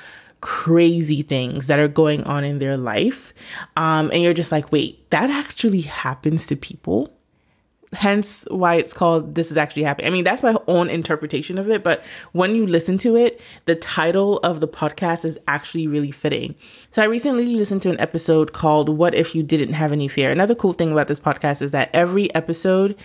crazy 0.40 1.22
things 1.22 1.66
that 1.66 1.78
are 1.78 1.88
going 1.88 2.22
on 2.24 2.44
in 2.44 2.58
their 2.58 2.76
life. 2.76 3.34
Um, 3.76 4.10
and 4.12 4.22
you're 4.22 4.34
just 4.34 4.52
like, 4.52 4.72
wait, 4.72 5.10
that 5.10 5.30
actually 5.30 5.82
happens 5.82 6.46
to 6.48 6.56
people? 6.56 7.14
Hence 7.92 8.46
why 8.50 8.76
it's 8.76 8.92
called 8.92 9.34
This 9.34 9.50
is 9.50 9.56
Actually 9.56 9.82
Happening. 9.82 10.06
I 10.06 10.10
mean, 10.10 10.22
that's 10.22 10.44
my 10.44 10.56
own 10.68 10.88
interpretation 10.88 11.58
of 11.58 11.68
it. 11.68 11.82
But 11.82 12.04
when 12.30 12.54
you 12.54 12.64
listen 12.64 12.98
to 12.98 13.16
it, 13.16 13.40
the 13.64 13.74
title 13.74 14.38
of 14.38 14.60
the 14.60 14.68
podcast 14.68 15.24
is 15.24 15.40
actually 15.48 15.88
really 15.88 16.12
fitting. 16.12 16.54
So 16.92 17.02
I 17.02 17.06
recently 17.06 17.46
listened 17.46 17.82
to 17.82 17.90
an 17.90 17.98
episode 17.98 18.52
called 18.52 18.88
What 18.88 19.12
If 19.14 19.34
You 19.34 19.42
Didn't 19.42 19.74
Have 19.74 19.90
Any 19.90 20.06
Fear? 20.06 20.30
Another 20.30 20.54
cool 20.54 20.72
thing 20.72 20.92
about 20.92 21.08
this 21.08 21.18
podcast 21.18 21.62
is 21.62 21.72
that 21.72 21.90
every 21.92 22.32
episode 22.32 22.96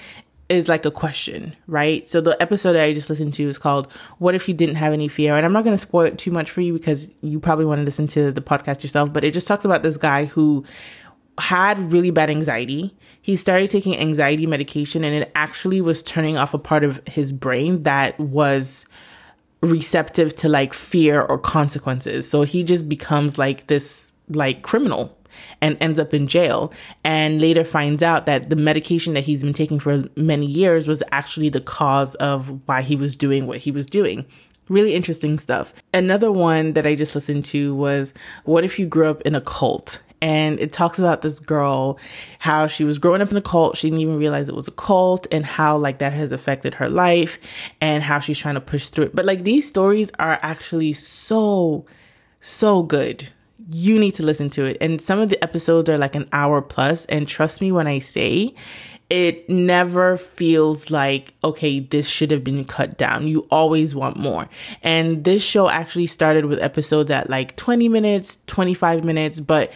is 0.47 0.67
like 0.67 0.85
a 0.85 0.91
question, 0.91 1.55
right? 1.67 2.07
So 2.07 2.21
the 2.21 2.39
episode 2.41 2.73
that 2.73 2.83
I 2.83 2.93
just 2.93 3.09
listened 3.09 3.33
to 3.35 3.49
is 3.49 3.57
called 3.57 3.91
What 4.19 4.35
If 4.35 4.47
You 4.47 4.53
Didn't 4.53 4.75
Have 4.75 4.93
Any 4.93 5.07
Fear? 5.07 5.35
And 5.35 5.45
I'm 5.45 5.53
not 5.53 5.63
going 5.63 5.75
to 5.75 5.81
spoil 5.81 6.05
it 6.05 6.17
too 6.17 6.31
much 6.31 6.51
for 6.51 6.61
you 6.61 6.73
because 6.73 7.11
you 7.21 7.39
probably 7.39 7.65
want 7.65 7.79
to 7.79 7.83
listen 7.83 8.07
to 8.07 8.31
the 8.31 8.41
podcast 8.41 8.83
yourself, 8.83 9.11
but 9.11 9.23
it 9.23 9.33
just 9.33 9.47
talks 9.47 9.65
about 9.65 9.81
this 9.81 9.97
guy 9.97 10.25
who 10.25 10.63
had 11.39 11.79
really 11.91 12.11
bad 12.11 12.29
anxiety. 12.29 12.95
He 13.21 13.35
started 13.35 13.69
taking 13.69 13.97
anxiety 13.97 14.45
medication 14.45 15.03
and 15.03 15.15
it 15.15 15.31
actually 15.35 15.81
was 15.81 16.03
turning 16.03 16.37
off 16.37 16.53
a 16.53 16.59
part 16.59 16.83
of 16.83 17.01
his 17.07 17.33
brain 17.33 17.83
that 17.83 18.19
was 18.19 18.85
receptive 19.61 20.35
to 20.35 20.49
like 20.49 20.73
fear 20.73 21.21
or 21.21 21.39
consequences. 21.39 22.29
So 22.29 22.43
he 22.43 22.63
just 22.63 22.87
becomes 22.87 23.37
like 23.37 23.67
this 23.67 24.11
like 24.29 24.61
criminal 24.61 25.17
and 25.61 25.77
ends 25.79 25.99
up 25.99 26.13
in 26.13 26.27
jail 26.27 26.71
and 27.03 27.41
later 27.41 27.63
finds 27.63 28.03
out 28.03 28.25
that 28.25 28.49
the 28.49 28.55
medication 28.55 29.13
that 29.13 29.23
he's 29.23 29.43
been 29.43 29.53
taking 29.53 29.79
for 29.79 30.05
many 30.15 30.45
years 30.45 30.87
was 30.87 31.03
actually 31.11 31.49
the 31.49 31.61
cause 31.61 32.15
of 32.15 32.59
why 32.67 32.81
he 32.81 32.95
was 32.95 33.15
doing 33.15 33.47
what 33.47 33.59
he 33.59 33.71
was 33.71 33.85
doing. 33.85 34.25
Really 34.67 34.95
interesting 34.95 35.37
stuff. 35.37 35.73
Another 35.93 36.31
one 36.31 36.73
that 36.73 36.87
I 36.87 36.95
just 36.95 37.13
listened 37.13 37.45
to 37.45 37.75
was 37.75 38.13
What 38.45 38.63
If 38.63 38.79
You 38.79 38.87
Grew 38.87 39.09
Up 39.09 39.21
in 39.21 39.35
a 39.35 39.41
Cult? 39.41 40.01
And 40.21 40.59
it 40.59 40.73
talks 40.73 40.97
about 40.97 41.21
this 41.21 41.39
girl, 41.39 41.99
how 42.39 42.65
she 42.65 42.83
was 42.83 42.97
growing 42.97 43.21
up 43.21 43.29
in 43.29 43.37
a 43.37 43.41
cult. 43.41 43.77
She 43.77 43.89
didn't 43.89 44.01
even 44.01 44.17
realize 44.17 44.49
it 44.49 44.55
was 44.55 44.67
a 44.67 44.71
cult 44.71 45.27
and 45.31 45.45
how 45.45 45.77
like 45.77 45.99
that 45.99 46.13
has 46.13 46.31
affected 46.31 46.73
her 46.75 46.89
life 46.89 47.37
and 47.79 48.01
how 48.01 48.19
she's 48.19 48.39
trying 48.39 48.55
to 48.55 48.61
push 48.61 48.89
through 48.89 49.05
it. 49.05 49.15
But 49.15 49.25
like 49.25 49.43
these 49.43 49.67
stories 49.67 50.09
are 50.17 50.39
actually 50.41 50.93
so, 50.93 51.85
so 52.39 52.81
good 52.81 53.29
you 53.71 53.97
need 53.97 54.11
to 54.11 54.23
listen 54.23 54.49
to 54.51 54.65
it. 54.65 54.77
And 54.81 55.01
some 55.01 55.19
of 55.19 55.29
the 55.29 55.43
episodes 55.43 55.89
are 55.89 55.97
like 55.97 56.15
an 56.15 56.27
hour 56.31 56.61
plus, 56.61 57.05
And 57.05 57.27
trust 57.27 57.61
me 57.61 57.71
when 57.71 57.87
I 57.87 57.99
say 57.99 58.53
it 59.09 59.47
never 59.47 60.17
feels 60.17 60.89
like, 60.89 61.33
okay, 61.43 61.79
this 61.79 62.07
should 62.07 62.31
have 62.31 62.43
been 62.43 62.65
cut 62.65 62.97
down. 62.97 63.27
You 63.27 63.47
always 63.51 63.93
want 63.93 64.17
more. 64.17 64.49
And 64.81 65.23
this 65.23 65.43
show 65.43 65.69
actually 65.69 66.07
started 66.07 66.45
with 66.45 66.59
episodes 66.59 67.11
at 67.11 67.29
like 67.29 67.55
20 67.55 67.87
minutes, 67.87 68.39
25 68.47 69.03
minutes. 69.03 69.39
But 69.39 69.71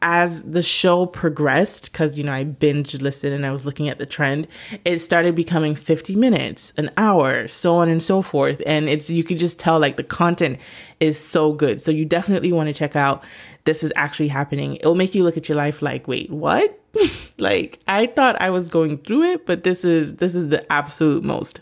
as 0.00 0.42
the 0.44 0.62
show 0.62 1.06
progressed, 1.06 1.90
because, 1.90 2.16
you 2.16 2.24
know, 2.24 2.32
I 2.32 2.44
binge 2.44 3.00
listened 3.00 3.34
and 3.34 3.44
I 3.44 3.50
was 3.50 3.64
looking 3.64 3.88
at 3.88 3.98
the 3.98 4.06
trend, 4.06 4.46
it 4.84 5.00
started 5.00 5.34
becoming 5.34 5.74
50 5.74 6.14
minutes, 6.14 6.72
an 6.76 6.90
hour, 6.96 7.48
so 7.48 7.76
on 7.76 7.88
and 7.88 8.02
so 8.02 8.22
forth. 8.22 8.62
And 8.64 8.88
it's, 8.88 9.10
you 9.10 9.24
could 9.24 9.38
just 9.38 9.58
tell 9.58 9.80
like 9.80 9.96
the 9.96 10.04
content 10.04 10.58
is 11.00 11.18
so 11.18 11.52
good. 11.52 11.80
So 11.80 11.90
you 11.90 12.04
definitely 12.04 12.52
want 12.52 12.68
to 12.68 12.72
check 12.72 12.94
out 12.94 13.24
This 13.64 13.82
is 13.82 13.92
Actually 13.96 14.28
Happening. 14.28 14.76
It'll 14.76 14.94
make 14.94 15.14
you 15.14 15.24
look 15.24 15.36
at 15.36 15.48
your 15.48 15.56
life 15.56 15.82
like, 15.82 16.06
wait, 16.06 16.30
what? 16.30 16.78
like 17.38 17.80
I 17.88 18.06
thought 18.06 18.40
I 18.40 18.50
was 18.50 18.70
going 18.70 18.98
through 18.98 19.32
it, 19.32 19.46
but 19.46 19.64
this 19.64 19.84
is, 19.84 20.16
this 20.16 20.34
is 20.34 20.48
the 20.48 20.70
absolute 20.72 21.24
most. 21.24 21.60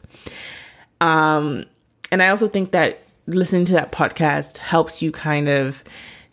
Um, 1.01 1.65
and 2.13 2.23
I 2.23 2.29
also 2.29 2.49
think 2.49 2.73
that 2.73 3.03
listening 3.27 3.65
to 3.67 3.73
that 3.73 3.93
podcast 3.93 4.59
helps 4.59 5.03
you 5.03 5.11
kind 5.11 5.49
of 5.49 5.83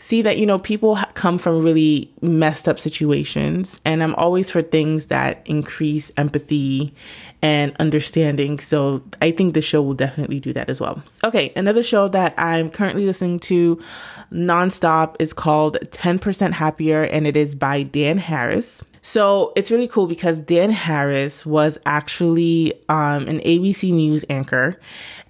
see 0.04 0.22
that, 0.22 0.38
you 0.38 0.46
know, 0.46 0.60
people 0.60 0.98
come 1.14 1.38
from 1.38 1.64
really 1.64 2.12
messed 2.22 2.68
up 2.68 2.78
situations. 2.78 3.80
And 3.86 4.04
I'm 4.04 4.14
always 4.16 4.52
for 4.52 4.62
things 4.62 5.06
that 5.06 5.42
increase 5.46 6.12
empathy 6.18 6.94
and 7.42 7.74
understanding. 7.80 8.60
So 8.60 9.02
I 9.22 9.32
think 9.32 9.54
the 9.54 9.62
show 9.62 9.82
will 9.82 9.94
definitely 9.94 10.42
do 10.42 10.52
that 10.52 10.70
as 10.70 10.82
well. 10.82 11.02
Okay, 11.24 11.54
another 11.56 11.82
show 11.82 12.10
that 12.10 12.34
I'm 12.38 12.70
currently 12.70 13.06
listening 13.06 13.40
to 13.42 13.82
nonstop 14.30 15.16
is 15.20 15.32
called 15.32 15.78
10% 15.80 16.52
Happier, 16.52 17.04
and 17.04 17.26
it 17.26 17.38
is 17.38 17.56
by 17.56 17.84
Dan 17.84 18.18
Harris. 18.18 18.84
So 19.02 19.54
it's 19.56 19.72
really 19.72 19.88
cool 19.88 20.08
because 20.08 20.42
Dan 20.42 20.72
Harris 20.72 21.46
was 21.46 21.78
actually 21.86 22.74
um, 22.90 23.28
an 23.30 23.40
ABC 23.40 23.94
News 23.94 24.26
anchor 24.30 24.80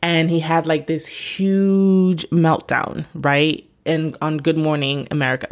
and 0.01 0.29
he 0.29 0.39
had 0.39 0.67
like 0.67 0.85
this 0.85 1.07
huge 1.07 2.29
meltdown, 2.29 3.05
right? 3.15 3.67
And 3.85 4.17
on 4.21 4.37
Good 4.37 4.57
Morning 4.57 5.07
America. 5.11 5.47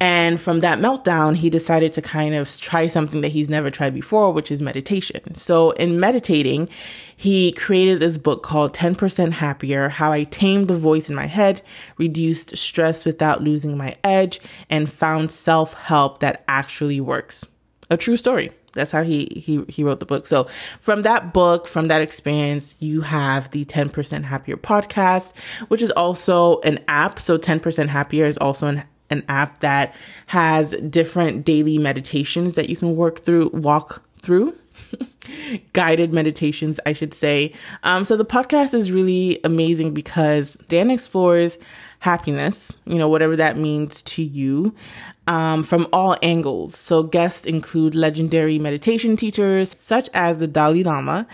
And 0.00 0.40
from 0.40 0.60
that 0.60 0.80
meltdown, 0.80 1.36
he 1.36 1.48
decided 1.48 1.92
to 1.94 2.02
kind 2.02 2.34
of 2.34 2.54
try 2.60 2.88
something 2.88 3.20
that 3.20 3.28
he's 3.28 3.48
never 3.48 3.70
tried 3.70 3.94
before, 3.94 4.32
which 4.32 4.50
is 4.50 4.60
meditation. 4.60 5.34
So 5.34 5.70
in 5.72 6.00
meditating, 6.00 6.68
he 7.16 7.52
created 7.52 8.00
this 8.00 8.18
book 8.18 8.42
called 8.42 8.74
10% 8.74 9.32
Happier 9.32 9.88
How 9.88 10.12
I 10.12 10.24
Tamed 10.24 10.68
the 10.68 10.76
Voice 10.76 11.08
in 11.08 11.14
My 11.14 11.26
Head, 11.26 11.62
Reduced 11.96 12.56
Stress 12.56 13.04
Without 13.04 13.42
Losing 13.42 13.78
My 13.78 13.96
Edge, 14.02 14.40
and 14.68 14.90
Found 14.90 15.30
Self 15.30 15.74
Help 15.74 16.18
That 16.18 16.44
Actually 16.48 17.00
Works. 17.00 17.46
A 17.88 17.96
true 17.96 18.16
story. 18.16 18.50
That's 18.74 18.92
how 18.92 19.02
he, 19.02 19.28
he, 19.36 19.64
he 19.68 19.84
wrote 19.84 20.00
the 20.00 20.06
book. 20.06 20.26
So 20.26 20.48
from 20.80 21.02
that 21.02 21.32
book, 21.32 21.66
from 21.66 21.86
that 21.86 22.00
experience, 22.00 22.76
you 22.80 23.00
have 23.02 23.50
the 23.50 23.64
10% 23.64 24.24
Happier 24.24 24.56
podcast, 24.56 25.36
which 25.68 25.82
is 25.82 25.90
also 25.92 26.60
an 26.60 26.80
app. 26.88 27.18
So 27.18 27.38
10% 27.38 27.88
Happier 27.88 28.26
is 28.26 28.36
also 28.38 28.66
an 28.66 28.82
an 29.10 29.22
app 29.28 29.60
that 29.60 29.94
has 30.26 30.72
different 30.88 31.44
daily 31.44 31.78
meditations 31.78 32.54
that 32.54 32.68
you 32.68 32.76
can 32.76 32.96
work 32.96 33.20
through, 33.20 33.50
walk 33.50 34.02
through. 34.18 34.56
guided 35.72 36.12
meditations, 36.12 36.78
I 36.84 36.92
should 36.92 37.14
say. 37.14 37.52
Um, 37.82 38.04
so 38.04 38.16
the 38.16 38.24
podcast 38.24 38.74
is 38.74 38.92
really 38.92 39.40
amazing 39.44 39.94
because 39.94 40.56
Dan 40.68 40.90
explores 40.90 41.58
happiness, 42.04 42.76
you 42.84 42.96
know, 42.96 43.08
whatever 43.08 43.34
that 43.34 43.56
means 43.56 44.02
to 44.02 44.22
you 44.22 44.74
um, 45.26 45.62
from 45.62 45.86
all 45.92 46.16
angles. 46.22 46.76
So 46.76 47.02
guests 47.02 47.46
include 47.46 47.94
legendary 47.94 48.58
meditation 48.58 49.16
teachers 49.16 49.74
such 49.74 50.10
as 50.12 50.38
the 50.38 50.46
Dalai 50.46 50.84
Lama, 50.84 51.26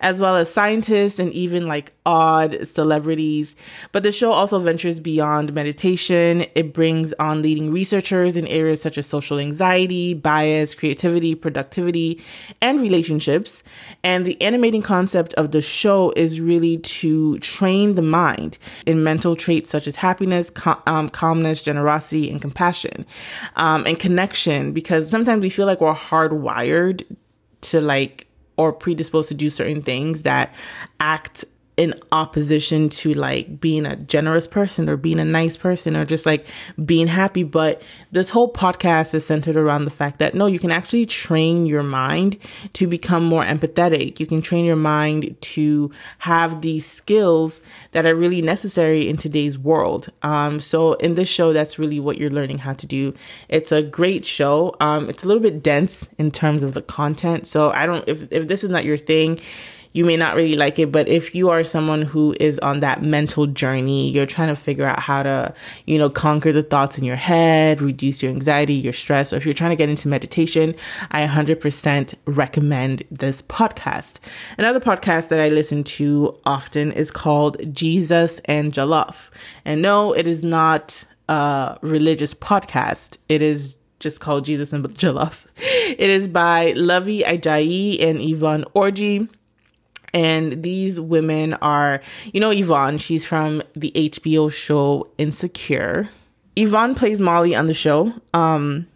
as 0.00 0.20
well 0.20 0.36
as 0.36 0.52
scientists 0.52 1.18
and 1.18 1.32
even 1.32 1.66
like 1.66 1.94
odd 2.04 2.66
celebrities. 2.66 3.56
But 3.92 4.02
the 4.02 4.12
show 4.12 4.32
also 4.32 4.58
ventures 4.58 5.00
beyond 5.00 5.54
meditation. 5.54 6.44
It 6.54 6.74
brings 6.74 7.12
on 7.14 7.42
leading 7.42 7.72
researchers 7.72 8.36
in 8.36 8.46
areas 8.46 8.82
such 8.82 8.98
as 8.98 9.06
social 9.06 9.38
anxiety, 9.38 10.14
bias, 10.14 10.74
creativity, 10.74 11.34
productivity, 11.34 12.22
and 12.60 12.80
relationships. 12.80 13.62
And 14.04 14.24
the 14.24 14.40
animating 14.42 14.82
concept 14.82 15.34
of 15.34 15.52
the 15.52 15.62
show 15.62 16.12
is 16.16 16.40
really 16.40 16.78
to 16.78 17.38
train 17.38 17.94
the 17.94 18.02
mind 18.02 18.58
in 18.86 19.02
mental 19.02 19.36
traits 19.36 19.70
such 19.70 19.86
as 19.86 19.96
happiness, 19.96 20.17
cal- 20.54 20.82
um, 20.86 21.08
calmness, 21.08 21.62
generosity, 21.62 22.30
and 22.30 22.40
compassion 22.40 23.06
um, 23.56 23.84
and 23.86 23.98
connection 23.98 24.72
because 24.72 25.08
sometimes 25.08 25.42
we 25.42 25.50
feel 25.50 25.66
like 25.66 25.80
we're 25.80 25.94
hardwired 25.94 27.04
to 27.60 27.80
like 27.80 28.26
or 28.56 28.72
predisposed 28.72 29.28
to 29.28 29.34
do 29.34 29.50
certain 29.50 29.82
things 29.82 30.22
that 30.22 30.52
act 31.00 31.44
in 31.78 31.94
opposition 32.10 32.88
to 32.88 33.14
like 33.14 33.60
being 33.60 33.86
a 33.86 33.94
generous 33.94 34.48
person 34.48 34.88
or 34.88 34.96
being 34.96 35.20
a 35.20 35.24
nice 35.24 35.56
person 35.56 35.96
or 35.96 36.04
just 36.04 36.26
like 36.26 36.44
being 36.84 37.06
happy. 37.06 37.44
But 37.44 37.80
this 38.10 38.30
whole 38.30 38.52
podcast 38.52 39.14
is 39.14 39.24
centered 39.24 39.54
around 39.54 39.84
the 39.84 39.92
fact 39.92 40.18
that 40.18 40.34
no, 40.34 40.46
you 40.46 40.58
can 40.58 40.72
actually 40.72 41.06
train 41.06 41.66
your 41.66 41.84
mind 41.84 42.36
to 42.72 42.88
become 42.88 43.24
more 43.24 43.44
empathetic. 43.44 44.18
You 44.18 44.26
can 44.26 44.42
train 44.42 44.64
your 44.64 44.74
mind 44.74 45.36
to 45.40 45.92
have 46.18 46.62
these 46.62 46.84
skills 46.84 47.62
that 47.92 48.06
are 48.06 48.14
really 48.14 48.42
necessary 48.42 49.08
in 49.08 49.16
today's 49.16 49.56
world. 49.56 50.08
Um, 50.22 50.60
so 50.60 50.94
in 50.94 51.14
this 51.14 51.28
show, 51.28 51.52
that's 51.52 51.78
really 51.78 52.00
what 52.00 52.18
you're 52.18 52.28
learning 52.28 52.58
how 52.58 52.72
to 52.72 52.86
do. 52.88 53.14
It's 53.48 53.70
a 53.70 53.82
great 53.82 54.26
show. 54.26 54.74
Um, 54.80 55.08
it's 55.08 55.22
a 55.22 55.28
little 55.28 55.42
bit 55.42 55.62
dense 55.62 56.08
in 56.18 56.32
terms 56.32 56.64
of 56.64 56.74
the 56.74 56.82
content. 56.82 57.46
So 57.46 57.70
I 57.70 57.86
don't, 57.86 58.08
if, 58.08 58.26
if 58.32 58.48
this 58.48 58.64
is 58.64 58.70
not 58.70 58.84
your 58.84 58.96
thing, 58.96 59.38
you 59.92 60.04
may 60.04 60.16
not 60.16 60.34
really 60.34 60.56
like 60.56 60.78
it, 60.78 60.92
but 60.92 61.08
if 61.08 61.34
you 61.34 61.50
are 61.50 61.64
someone 61.64 62.02
who 62.02 62.34
is 62.38 62.58
on 62.58 62.80
that 62.80 63.02
mental 63.02 63.46
journey, 63.46 64.10
you're 64.10 64.26
trying 64.26 64.48
to 64.48 64.56
figure 64.56 64.84
out 64.84 65.00
how 65.00 65.22
to, 65.22 65.54
you 65.86 65.98
know, 65.98 66.10
conquer 66.10 66.52
the 66.52 66.62
thoughts 66.62 66.98
in 66.98 67.04
your 67.04 67.16
head, 67.16 67.80
reduce 67.80 68.22
your 68.22 68.30
anxiety, 68.30 68.74
your 68.74 68.92
stress, 68.92 69.32
or 69.32 69.36
if 69.36 69.44
you're 69.44 69.54
trying 69.54 69.70
to 69.70 69.76
get 69.76 69.88
into 69.88 70.08
meditation, 70.08 70.74
I 71.10 71.26
100% 71.26 72.14
recommend 72.26 73.02
this 73.10 73.42
podcast. 73.42 74.16
Another 74.58 74.80
podcast 74.80 75.28
that 75.28 75.40
I 75.40 75.48
listen 75.48 75.84
to 75.84 76.38
often 76.44 76.92
is 76.92 77.10
called 77.10 77.74
Jesus 77.74 78.40
and 78.44 78.72
Jollof. 78.72 79.30
And 79.64 79.82
no, 79.82 80.12
it 80.12 80.26
is 80.26 80.44
not 80.44 81.04
a 81.28 81.78
religious 81.82 82.34
podcast. 82.34 83.18
It 83.28 83.42
is 83.42 83.76
just 84.00 84.20
called 84.20 84.44
Jesus 84.44 84.72
and 84.72 84.84
Jollof. 84.84 85.46
It 85.88 86.10
is 86.10 86.28
by 86.28 86.72
Luvvie 86.74 87.24
Ajayi 87.24 88.00
and 88.02 88.20
Yvonne 88.20 88.64
Orji. 88.76 89.28
And 90.14 90.62
these 90.62 91.00
women 91.00 91.54
are, 91.54 92.00
you 92.32 92.40
know, 92.40 92.50
Yvonne, 92.50 92.98
she's 92.98 93.24
from 93.24 93.62
the 93.74 93.92
HBO 93.94 94.50
show 94.50 95.10
Insecure. 95.18 96.08
Yvonne 96.56 96.94
plays 96.94 97.20
Molly 97.20 97.54
on 97.54 97.66
the 97.66 97.74
show. 97.74 98.12
Um, 98.34 98.86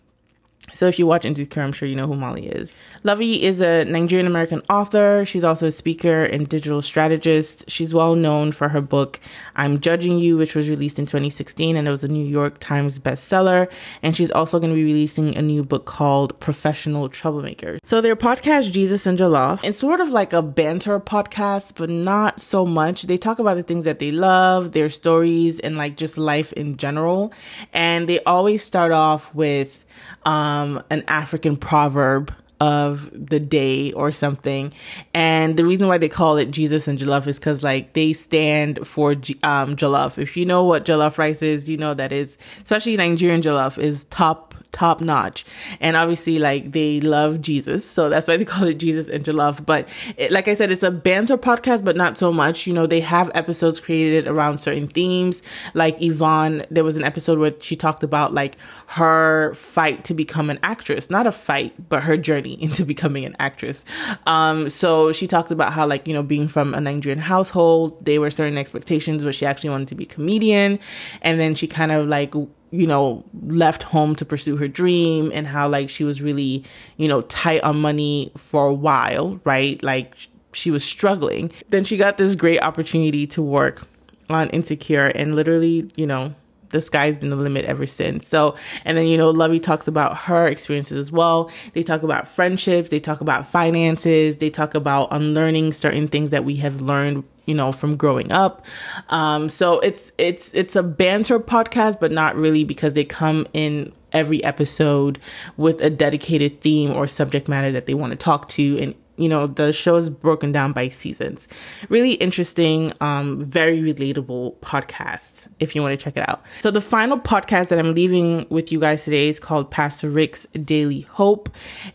so 0.75 0.87
if 0.87 0.99
you 0.99 1.07
watch 1.07 1.25
Insecure, 1.25 1.63
I'm 1.63 1.73
sure 1.73 1.89
you 1.89 1.97
know 1.97 2.07
who 2.07 2.17
Molly 2.17 2.47
is. 2.47 2.73
Luvvie 3.05 3.41
is 3.41 3.61
a 3.61 3.85
Nigerian 3.85 4.27
American 4.27 4.63
author. 4.71 5.25
She's 5.25 5.45
also 5.45 5.67
a 5.67 5.73
speaker 5.73 6.25
and 6.25 6.49
digital 6.49 6.83
strategist. 6.83 7.71
She's 7.71 7.93
well 7.93 8.15
known 8.15 8.53
for 8.53 8.69
her 8.69 8.81
book, 8.81 9.21
I'm 9.57 9.81
Judging 9.81 10.19
You, 10.19 10.37
which 10.37 10.55
was 10.55 10.69
released 10.69 10.99
in 10.99 11.07
2016 11.07 11.77
and 11.77 11.87
it 11.87 11.91
was 11.91 12.05
a 12.05 12.09
New 12.09 12.25
York 12.25 12.59
Times 12.61 12.99
bestseller. 12.99 13.71
And 14.03 14.17
she's 14.17 14.31
also 14.31 14.59
going 14.59 14.71
to 14.71 14.77
be 14.77 14.85
releasing 14.85 15.37
a 15.37 15.43
new 15.43 15.63
book 15.63 15.85
called 15.85 16.39
Professional 16.41 17.09
Troublemaker. 17.09 17.79
So 17.85 18.01
their 18.01 18.17
podcast, 18.17 18.73
Jesus 18.73 19.07
and 19.07 19.19
Jollof, 19.19 19.65
it's 19.65 19.79
sort 19.79 20.01
of 20.01 20.11
like 20.11 20.33
a 20.33 20.43
banter 20.43 20.99
podcast, 21.01 21.75
but 21.77 21.91
not 21.91 22.41
so 22.41 22.65
much. 22.65 23.03
They 23.03 23.17
talk 23.17 23.39
about 23.39 23.55
the 23.55 23.63
things 23.63 23.85
that 23.85 23.99
they 23.99 24.11
love, 24.11 24.73
their 24.73 24.91
stories, 24.91 25.59
and 25.59 25.77
like 25.77 25.97
just 25.97 26.17
life 26.17 26.53
in 26.53 26.77
general. 26.77 27.33
And 27.73 28.09
they 28.09 28.21
always 28.25 28.63
start 28.63 28.93
off 28.93 29.35
with 29.35 29.85
um, 30.25 30.62
an 30.91 31.05
African 31.09 31.57
proverb 31.57 32.35
of 32.63 33.11
the 33.13 33.41
day 33.41 33.93
or 33.93 34.13
something. 34.13 34.73
And 35.13 35.57
the 35.57 35.65
reason 35.65 35.89
why 35.89 35.99
they 35.99 36.09
call 36.09 36.37
it 36.37 36.53
Jesus 36.53 36.87
and 36.87 36.97
Jollof 36.97 37.27
is 37.27 37.41
because 37.41 37.65
like 37.65 37.95
they 37.95 38.13
stand 38.13 38.87
for 38.87 39.13
um, 39.43 39.75
Jollof. 39.75 40.17
If 40.17 40.37
you 40.37 40.47
know 40.47 40.63
what 40.63 40.85
Jollof 40.85 41.19
rice 41.19 41.43
is, 41.43 41.69
you 41.69 41.77
know 41.77 41.93
that 41.93 42.13
is, 42.13 42.39
especially 42.63 42.97
Nigerian 42.97 43.43
Jollof 43.43 43.79
is 43.79 44.05
top 44.05 44.52
top 44.73 45.01
notch. 45.01 45.45
And 45.81 45.97
obviously, 45.97 46.39
like 46.39 46.73
they 46.73 47.01
love 47.01 47.41
Jesus, 47.41 47.89
so 47.89 48.09
that's 48.09 48.27
why 48.27 48.37
they 48.37 48.45
call 48.53 48.67
it 48.67 48.75
Jesus 48.75 49.09
and 49.09 49.25
Jollof. 49.25 49.65
But 49.65 49.89
it, 50.17 50.33
like 50.33 50.49
I 50.49 50.55
said, 50.55 50.73
it's 50.73 50.83
a 50.83 50.91
banter 50.91 51.39
podcast, 51.39 51.85
but 51.85 51.97
not 51.97 52.19
so 52.19 52.33
much. 52.33 52.67
You 52.67 52.73
know, 52.73 52.87
they 52.87 53.01
have 53.01 53.31
episodes 53.35 53.79
created 53.81 54.27
around 54.27 54.59
certain 54.59 54.89
themes. 54.89 55.43
Like 55.75 56.01
Yvonne, 56.01 56.65
there 56.71 56.85
was 56.85 56.97
an 56.97 57.05
episode 57.05 57.39
where 57.39 57.53
she 57.61 57.77
talked 57.77 58.03
about 58.03 58.35
like 58.35 58.57
her 58.87 59.55
fight 59.55 60.05
to 60.05 60.15
become 60.15 60.51
an 60.51 60.59
actress, 60.63 61.11
not 61.11 61.27
a 61.27 61.33
fight, 61.33 61.89
but 61.89 62.03
her 62.03 62.17
journey 62.17 62.55
into 62.63 62.85
becoming 62.85 63.25
an 63.25 63.37
actress. 63.39 63.85
Um, 64.27 64.69
so 64.69 65.13
she 65.13 65.27
talked 65.27 65.51
about 65.51 65.73
how 65.73 65.87
like 65.87 66.07
you 66.09 66.15
know 66.15 66.23
being 66.23 66.49
from 66.49 66.75
a 66.75 66.81
Nigerian 66.81 67.19
household, 67.19 68.05
there 68.05 68.21
were 68.21 68.31
certain 68.31 68.59
expectations, 68.59 69.23
but 69.23 69.35
she 69.35 69.47
actually 69.47 69.71
wanted 69.71 69.89
to 69.89 69.95
be 69.95 70.05
a 70.05 70.07
comedian, 70.07 70.79
and 71.21 71.39
then 71.39 71.55
she 71.55 71.67
kind 71.67 71.93
of 71.93 72.07
like 72.07 72.35
you 72.73 72.87
know, 72.87 73.25
left 73.47 73.83
home 73.83 74.17
to 74.17 74.25
pursue 74.25 74.57
her 74.57 74.67
dream 74.67 75.31
and 75.35 75.47
how 75.47 75.69
like 75.69 75.89
she 75.89 76.05
was 76.05 76.23
really, 76.23 76.65
you 76.97 77.07
know, 77.07 77.21
tight 77.23 77.63
on 77.63 77.81
money 77.81 78.33
for 78.37 78.67
a 78.67 78.75
while, 78.75 79.39
right? 79.45 79.81
Like 79.83 80.17
she 80.53 80.71
was 80.71 80.83
struggling. 80.83 81.53
Then 81.69 81.85
she 81.85 81.97
got 81.97 82.19
this 82.19 82.35
great 82.35 82.61
opportunity 82.61 83.27
to 83.29 83.43
work 83.43 83.87
on 84.31 84.49
Insecure 84.51 85.09
and 85.15 85.37
literally, 85.37 85.91
you 85.97 86.07
know, 86.07 86.35
the 86.71 86.81
sky's 86.81 87.19
been 87.19 87.29
the 87.29 87.37
limit 87.37 87.67
ever 87.67 87.85
since. 87.85 88.27
So, 88.27 88.57
and 88.87 88.97
then, 88.97 89.07
you 89.07 89.19
know, 89.19 89.31
Luvvie 89.31 89.63
talks 89.63 89.87
about 89.87 90.17
her 90.17 90.47
experiences 90.47 90.99
as 90.99 91.13
well. 91.13 91.51
They 91.75 91.83
talk 91.83 92.03
about 92.03 92.27
friendships, 92.27 92.89
they 92.89 93.01
talk 93.01 93.21
about 93.21 93.47
finances, 93.47 94.37
they 94.37 94.49
talk 94.49 94.75
about 94.75 95.09
unlearning 95.11 95.73
certain 95.73 96.09
things 96.09 96.31
that 96.31 96.47
we 96.47 96.57
have 96.57 96.81
learned 96.81 97.25
you 97.47 97.55
know 97.55 97.73
from 97.73 97.97
growing 97.97 98.33
up. 98.33 98.65
Um 99.09 99.49
so 99.49 99.81
it's 99.81 100.13
it's 100.19 100.55
it's 100.55 100.77
a 100.77 100.83
banter 100.83 101.39
podcast 101.39 102.01
but 102.01 102.13
not 102.13 102.37
really 102.37 102.65
because 102.65 102.95
they 102.95 103.05
come 103.05 103.47
in 103.53 103.93
every 104.13 104.43
episode 104.45 105.19
with 105.57 105.81
a 105.81 105.91
dedicated 105.91 106.61
theme 106.61 106.91
or 106.91 107.07
subject 107.07 107.49
matter 107.49 107.73
that 107.73 107.87
they 107.87 107.95
want 107.95 108.11
to 108.11 108.17
talk 108.17 108.49
to 108.49 108.79
and 108.79 108.95
you 109.23 109.29
know 109.29 109.47
the 109.47 109.73
show 109.73 109.97
is 109.97 110.11
broken 110.11 110.53
down 110.53 110.73
by 110.73 110.89
seasons. 110.89 111.49
Really 111.89 112.13
interesting 112.15 112.93
um 113.01 113.45
very 113.45 113.81
relatable 113.81 114.57
podcast 114.59 115.49
if 115.61 115.75
you 115.75 115.83
want 115.83 115.99
to 115.99 116.03
check 116.03 116.17
it 116.17 116.29
out. 116.29 116.43
So 116.61 116.71
the 116.71 116.81
final 116.81 117.19
podcast 117.19 117.69
that 117.69 117.79
i'm 117.79 117.95
leaving 117.95 118.47
with 118.49 118.73
you 118.73 118.81
guys 118.81 119.05
today 119.05 119.29
is 119.29 119.39
called 119.39 119.71
pastor 119.71 120.11
rick's 120.11 120.47
daily 120.65 121.03
hope 121.03 121.49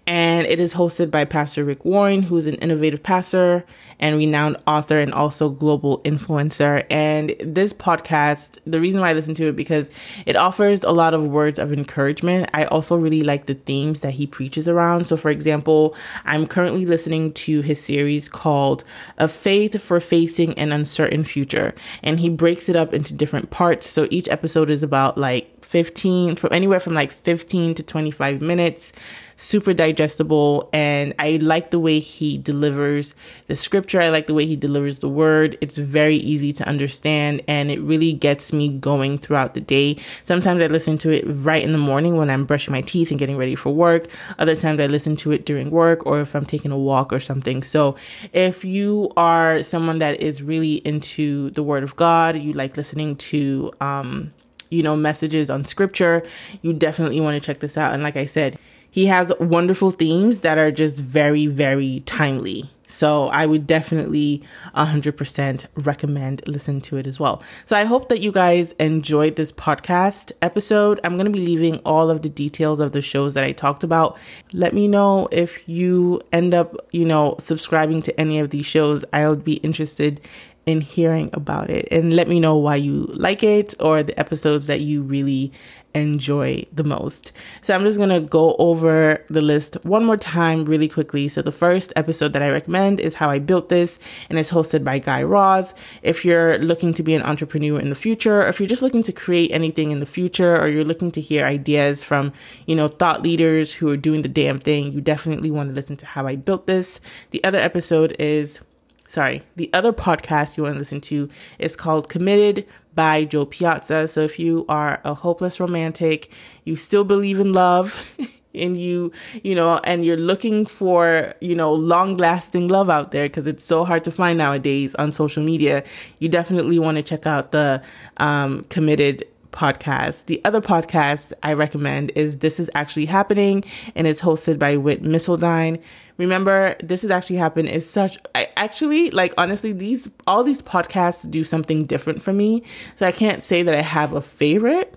and 0.05 0.47
it 0.47 0.59
is 0.59 0.73
hosted 0.73 1.11
by 1.11 1.25
pastor 1.25 1.63
rick 1.63 1.83
warren 1.83 2.21
who's 2.21 2.45
an 2.45 2.55
innovative 2.55 3.03
pastor 3.03 3.65
and 3.99 4.17
renowned 4.17 4.57
author 4.67 4.99
and 4.99 5.13
also 5.13 5.49
global 5.49 5.99
influencer. 6.03 6.85
And 6.89 7.35
this 7.39 7.73
podcast 7.73 8.59
the 8.65 8.79
reason 8.79 9.01
why 9.01 9.09
i 9.09 9.13
listen 9.13 9.35
to 9.35 9.47
it 9.47 9.55
because 9.55 9.89
it 10.25 10.35
offers 10.35 10.83
a 10.83 10.91
lot 10.91 11.13
of 11.13 11.25
words 11.25 11.59
of 11.59 11.73
encouragement. 11.73 12.49
I 12.53 12.65
also 12.65 12.95
really 12.95 13.23
like 13.23 13.47
the 13.47 13.55
themes 13.55 14.01
that 14.01 14.11
he 14.11 14.27
preaches 14.27 14.67
around. 14.67 15.05
So 15.05 15.17
for 15.17 15.29
example 15.29 15.95
i'm 16.25 16.45
currently 16.47 16.85
listening 16.85 17.16
listening 17.17 17.34
to 17.34 17.62
his 17.62 17.82
series 17.82 18.30
called 18.30 18.84
A 19.17 19.27
Faith 19.27 19.82
for 19.82 19.99
Facing 19.99 20.53
an 20.58 20.71
Uncertain 20.71 21.23
Future. 21.23 21.73
And 22.03 22.19
he 22.19 22.30
breaks 22.30 22.69
it 22.69 22.75
up 22.75 22.93
into 22.93 23.13
different 23.13 23.49
parts. 23.49 23.88
So 23.88 24.08
each 24.12 24.30
episode 24.30 24.69
is 24.69 24.84
about 24.84 25.17
like 25.17 25.65
15 25.65 26.36
from 26.38 26.53
anywhere 26.53 26.80
from 26.80 26.93
like 26.93 27.12
15 27.12 27.75
to 27.75 27.84
25 27.84 28.41
minutes 28.41 28.93
super 29.38 29.73
digestible 29.73 30.69
and 30.73 31.13
i 31.19 31.38
like 31.38 31.71
the 31.71 31.80
way 31.80 32.00
he 32.00 32.38
delivers 32.38 33.15
the 33.45 33.56
scripture. 33.56 34.02
I 34.02 34.10
like 34.10 34.28
the 34.28 34.34
way 34.34 34.45
he 34.45 34.56
delivers 34.56 35.00
the 35.00 35.10
word. 35.10 35.58
It's 35.62 35.78
very 35.78 36.17
easy 36.17 36.52
to 36.54 36.67
understand 36.67 37.41
and 37.47 37.71
it 37.71 37.80
really 37.80 38.13
gets 38.13 38.52
me 38.52 38.69
going 38.69 39.17
throughout 39.17 39.54
the 39.54 39.62
day. 39.62 39.97
Sometimes 40.23 40.62
i 40.62 40.67
listen 40.67 40.97
to 41.00 41.12
it 41.12 41.23
right 41.28 41.63
in 41.63 41.71
the 41.71 41.78
morning 41.78 42.15
when 42.17 42.30
i'm 42.30 42.45
brushing 42.45 42.71
my 42.71 42.82
teeth 42.82 43.12
and 43.12 43.19
getting 43.19 43.38
ready 43.38 43.56
for 43.56 43.73
work. 43.73 44.08
Other 44.39 44.56
times 44.56 44.80
i 44.80 44.88
listen 44.88 45.15
to 45.17 45.32
it 45.32 45.45
during 45.45 45.71
work 45.71 46.06
or 46.06 46.19
if 46.21 46.36
i'm 46.36 46.45
taking 46.45 46.71
a 46.71 46.78
walk 46.78 47.13
or 47.13 47.19
something. 47.19 47.63
So 47.63 47.95
if 48.34 48.65
you 48.65 49.12
are 49.15 49.63
someone 49.63 50.00
that 50.00 50.19
is 50.19 50.41
really 50.41 50.76
into 50.76 51.52
the 51.52 51.63
word 51.63 51.84
of 51.84 51.95
god 51.95 52.36
you 52.36 52.54
like 52.54 52.76
listening 52.76 53.15
to 53.15 53.71
um 53.82 54.34
you 54.69 54.84
know, 54.84 54.97
messages 54.97 55.50
on 55.50 55.63
scripture, 55.63 56.23
you 56.62 56.73
definitely 56.73 57.21
want 57.21 57.41
to 57.41 57.45
check 57.45 57.62
this 57.62 57.78
out. 57.78 57.93
And 57.93 58.04
like 58.04 58.17
I 58.17 58.26
said, 58.26 58.60
he 58.91 59.08
has 59.08 59.32
wonderful 59.39 59.91
themes 59.91 60.39
that 60.41 60.58
are 60.58 60.71
just 60.71 61.00
very, 61.00 61.47
very 61.47 62.02
timely. 62.06 62.69
So 62.88 63.28
I 63.28 63.45
would 63.45 63.67
definitely 63.67 64.41
100% 64.76 65.65
recommend 65.76 66.41
listen 66.47 66.80
to 66.82 66.95
it 66.95 67.06
as 67.06 67.19
well. 67.19 67.43
So 67.65 67.76
I 67.76 67.84
hope 67.84 68.08
that 68.08 68.21
you 68.21 68.32
guys 68.32 68.71
enjoyed 68.73 69.36
this 69.36 69.52
podcast 69.52 70.32
episode. 70.41 71.02
I'm 71.04 71.17
going 71.17 71.26
to 71.26 71.32
be 71.32 71.45
leaving 71.45 71.80
all 71.80 72.10
of 72.10 72.21
the 72.21 72.30
details 72.30 72.80
of 72.80 72.93
the 72.93 73.02
shows 73.02 73.34
that 73.34 73.43
I 73.43 73.52
talked 73.52 73.84
about. 73.84 74.17
Let 74.54 74.73
me 74.73 74.88
know 74.88 75.28
if 75.34 75.67
you 75.67 76.21
end 76.32 76.54
up, 76.54 76.78
you 76.91 77.04
know, 77.04 77.36
subscribing 77.39 78.02
to 78.04 78.17
any 78.19 78.39
of 78.39 78.52
these 78.52 78.65
shows. 78.65 79.04
I'll 79.12 79.36
be 79.36 79.56
interested 79.56 80.21
in 80.67 80.82
hearing 80.82 81.30
about 81.32 81.69
it 81.69 81.88
and 81.91 82.13
let 82.13 82.27
me 82.27 82.41
know 82.41 82.56
why 82.58 82.75
you 82.75 83.06
like 83.15 83.41
it 83.41 83.73
or 83.80 84.03
the 84.03 84.19
episodes 84.19 84.67
that 84.67 84.82
you 84.82 85.01
really 85.01 85.51
enjoy 85.95 86.63
the 86.73 86.84
most. 86.84 87.32
So 87.62 87.73
I'm 87.73 87.84
just 87.84 87.97
going 87.97 88.10
to 88.10 88.19
go 88.19 88.53
over 88.60 89.23
the 89.30 89.41
list 89.41 89.77
one 89.86 90.03
more 90.03 90.17
time 90.17 90.65
really 90.65 90.89
quickly. 90.89 91.30
So 91.30 91.41
the 91.41 91.53
first 91.53 91.93
episode 91.95 92.34
that 92.34 92.43
I 92.43 92.49
recommend 92.49 92.99
is 92.99 93.15
How 93.15 93.30
I 93.30 93.39
Built 93.39 93.69
This 93.69 93.97
and 94.30 94.38
it's 94.38 94.51
hosted 94.51 94.84
by 94.84 94.99
Guy 94.99 95.23
Raz. 95.23 95.73
If 96.03 96.25
you're 96.25 96.58
looking 96.60 96.93
to 96.95 97.01
be 97.01 97.15
an 97.15 97.23
entrepreneur 97.23 97.80
in 97.80 97.88
the 97.88 97.95
future, 97.95 98.41
or 98.41 98.49
if 98.49 98.60
you're 98.60 98.67
just 98.67 98.82
looking 98.82 99.03
to 99.03 99.13
create 99.13 99.51
anything 99.51 99.91
in 99.91 100.01
the 100.01 100.06
future 100.06 100.60
or 100.60 100.67
you're 100.67 100.84
looking 100.84 101.12
to 101.12 101.21
hear 101.21 101.45
ideas 101.45 102.03
from, 102.03 102.34
you 102.65 102.75
know, 102.75 102.89
thought 102.89 103.23
leaders 103.23 103.73
who 103.73 103.88
are 103.89 103.97
doing 103.97 104.21
the 104.21 104.30
damn 104.30 104.60
thing, 104.60 104.91
you 104.91 104.99
definitely 104.99 105.49
want 105.49 105.69
to 105.69 105.75
listen 105.75 105.95
to 105.95 106.06
How 106.06 106.27
I 106.27 106.36
Built 106.36 106.67
This. 106.67 106.99
The 107.32 107.41
other 107.45 107.58
episode 107.58 108.17
is 108.19 108.60
sorry, 109.08 109.43
the 109.56 109.70
other 109.74 109.91
podcast 109.91 110.58
you 110.58 110.63
want 110.63 110.76
to 110.76 110.80
listen 110.80 111.02
to 111.02 111.30
is 111.58 111.76
called 111.76 112.10
Committed 112.10 112.67
by 112.93 113.24
Joe 113.26 113.46
Piazza. 113.46 114.08
So 114.08 114.22
if 114.22 114.38
you 114.39 114.65
are 114.67 115.02
a 115.04 115.13
hopeless 115.13 115.60
romantic, 115.60 116.32
you 116.65 116.76
still 116.76 117.04
believe 117.04 117.39
in 117.39 117.54
love, 117.54 118.13
and 118.54 118.80
you, 118.80 119.12
you 119.43 119.56
know, 119.56 119.80
and 119.84 120.06
you're 120.06 120.17
looking 120.17 120.65
for, 120.65 121.34
you 121.41 121.56
know, 121.56 121.72
long 121.74 122.17
lasting 122.17 122.67
love 122.67 122.89
out 122.89 123.12
there 123.12 123.26
because 123.26 123.48
it's 123.48 123.63
so 123.63 123.86
hard 123.86 124.04
to 124.04 124.12
find 124.12 124.38
nowadays 124.38 124.96
on 124.96 125.12
social 125.12 125.43
media, 125.43 125.84
you 126.20 126.28
definitely 126.28 126.80
want 126.80 126.98
to 126.98 127.04
check 127.04 127.26
out 127.26 127.52
the 127.52 127.82
um, 128.17 128.63
Committed 128.65 129.26
podcast. 129.58 130.26
The 130.26 130.39
other 130.46 130.62
podcast 130.62 131.34
I 131.41 131.54
recommend 131.54 132.12
is 132.13 132.38
This 132.38 132.60
Is 132.60 132.70
Actually 132.76 133.08
Happening, 133.08 133.63
and 133.96 134.06
it's 134.06 134.22
hosted 134.22 134.60
by 134.60 134.78
Whit 134.78 135.02
Missildine. 135.02 135.82
Remember, 136.17 136.76
This 136.84 137.04
Is 137.04 137.10
Actually 137.10 137.38
Happening 137.38 137.74
is 137.74 137.89
such, 137.89 138.20
I 138.36 138.50
actually, 138.56 139.10
like, 139.10 139.34
honestly, 139.38 139.72
these, 139.72 140.10
all 140.28 140.43
these 140.43 140.62
podcasts 140.62 141.30
do 141.30 141.43
something 141.43 141.86
different 141.86 142.22
for 142.22 142.34
me. 142.34 142.63
So 142.96 143.08
I 143.08 143.12
can't 143.12 143.41
say 143.41 143.63
that 143.63 143.74
I 143.74 143.82
have 143.82 144.13
a 144.13 144.22
favorite. 144.22 144.93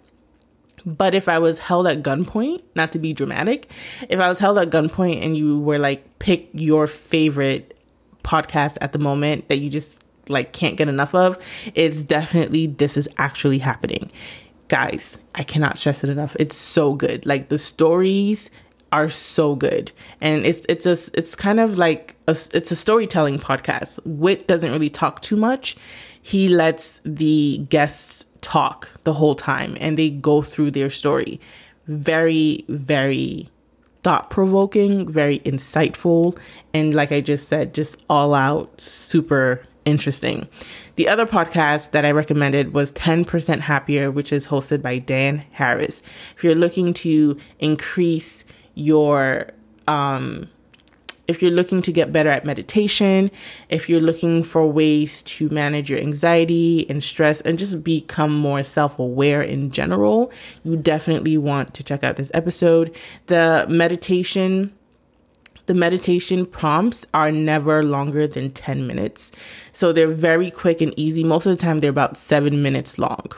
But 0.85 1.15
if 1.15 1.29
I 1.29 1.39
was 1.39 1.59
held 1.59 1.87
at 1.87 2.03
gunpoint, 2.03 2.63
not 2.75 2.93
to 2.93 2.99
be 2.99 3.13
dramatic, 3.13 3.71
if 4.09 4.19
I 4.19 4.29
was 4.29 4.39
held 4.39 4.59
at 4.59 4.71
gunpoint 4.71 5.23
and 5.23 5.37
you 5.37 5.59
were 5.59 5.79
like, 5.79 6.19
pick 6.19 6.49
your 6.53 6.87
favorite 6.87 7.77
podcast 8.23 8.79
at 8.81 8.93
the 8.93 8.99
moment 8.99 9.49
that 9.49 9.59
you 9.59 9.69
just 9.69 10.03
like 10.29 10.53
can't 10.53 10.77
get 10.77 10.89
enough 10.89 11.15
of, 11.15 11.39
it's 11.75 12.03
definitely 12.03 12.67
this 12.67 12.97
is 12.97 13.09
actually 13.19 13.59
happening 13.59 14.11
guys, 14.71 15.19
I 15.35 15.43
cannot 15.43 15.77
stress 15.77 16.03
it 16.05 16.09
enough. 16.09 16.35
It's 16.39 16.57
so 16.57 16.95
good. 16.95 17.27
Like 17.27 17.49
the 17.49 17.59
stories 17.59 18.49
are 18.93 19.09
so 19.09 19.55
good 19.55 19.93
and 20.21 20.45
it's 20.45 20.67
it's 20.69 20.85
a 20.85 20.97
it's 21.17 21.37
kind 21.37 21.61
of 21.61 21.79
like 21.79 22.17
a, 22.27 22.37
it's 22.53 22.73
a 22.73 22.75
storytelling 22.75 23.39
podcast 23.39 24.01
Whit 24.05 24.49
doesn't 24.49 24.73
really 24.73 24.91
talk 24.91 25.23
too 25.23 25.37
much 25.37 25.77
he 26.21 26.49
lets 26.49 27.01
the 27.05 27.59
guests 27.69 28.27
talk 28.41 28.91
the 29.05 29.13
whole 29.13 29.37
time 29.37 29.77
and 29.81 29.97
they 29.97 30.11
go 30.11 30.43
through 30.43 30.73
their 30.73 30.91
story 30.91 31.41
very 31.87 32.65
very 32.69 33.49
thought 34.03 34.29
provoking 34.29 35.09
very 35.09 35.39
insightful 35.41 36.37
and 36.75 36.93
like 36.93 37.13
i 37.13 37.21
just 37.21 37.47
said 37.47 37.73
just 37.73 38.03
all 38.11 38.35
out 38.35 38.81
super 38.81 39.63
interesting. 39.91 40.49
The 40.97 41.09
other 41.09 41.27
podcast 41.27 41.91
that 41.91 42.05
I 42.05 42.13
recommended 42.13 42.73
was 42.73 42.93
10% 42.93 43.61
Happier, 43.61 44.11
which 44.11 44.33
is 44.33 44.47
hosted 44.47 44.81
by 44.83 44.99
Dan 44.99 45.45
Harris. 45.51 46.03
If 46.37 46.45
you're 46.45 46.55
looking 46.55 46.95
to 46.95 47.37
increase 47.59 48.45
your, 48.75 49.51
um, 49.89 50.49
if 51.27 51.43
you're 51.43 51.51
looking 51.51 51.83
to 51.83 51.93
get 51.93 52.13
better 52.13 52.31
at 52.31 52.45
meditation, 52.45 53.31
if 53.69 53.89
you're 53.89 54.01
looking 54.01 54.43
for 54.43 54.67
ways 54.67 55.23
to 55.25 55.49
manage 55.51 55.91
your 55.91 55.99
anxiety 55.99 56.89
and 56.89 57.03
stress 57.03 57.41
and 57.43 57.59
just 57.59 57.85
become 57.85 58.33
more 58.35 58.63
self 58.65 58.99
aware 58.99 59.43
in 59.43 59.71
general, 59.71 60.33
you 60.65 60.77
definitely 60.77 61.37
want 61.37 61.75
to 61.75 61.85
check 61.85 62.03
out 62.03 62.17
this 62.17 62.31
episode. 62.35 62.97
The 63.27 63.67
meditation 63.69 64.73
the 65.71 65.75
meditation 65.75 66.47
prompts 66.47 67.07
are 67.15 67.31
never 67.31 67.85
longer 67.85 68.27
than 68.27 68.51
10 68.51 68.89
minutes. 68.89 69.31
So 69.71 69.93
they're 69.93 70.09
very 70.09 70.51
quick 70.51 70.81
and 70.81 70.93
easy. 70.97 71.23
Most 71.23 71.47
of 71.47 71.57
the 71.57 71.63
time, 71.63 71.79
they're 71.79 71.91
about 71.91 72.17
seven 72.17 72.61
minutes 72.61 72.99
long. 72.99 73.31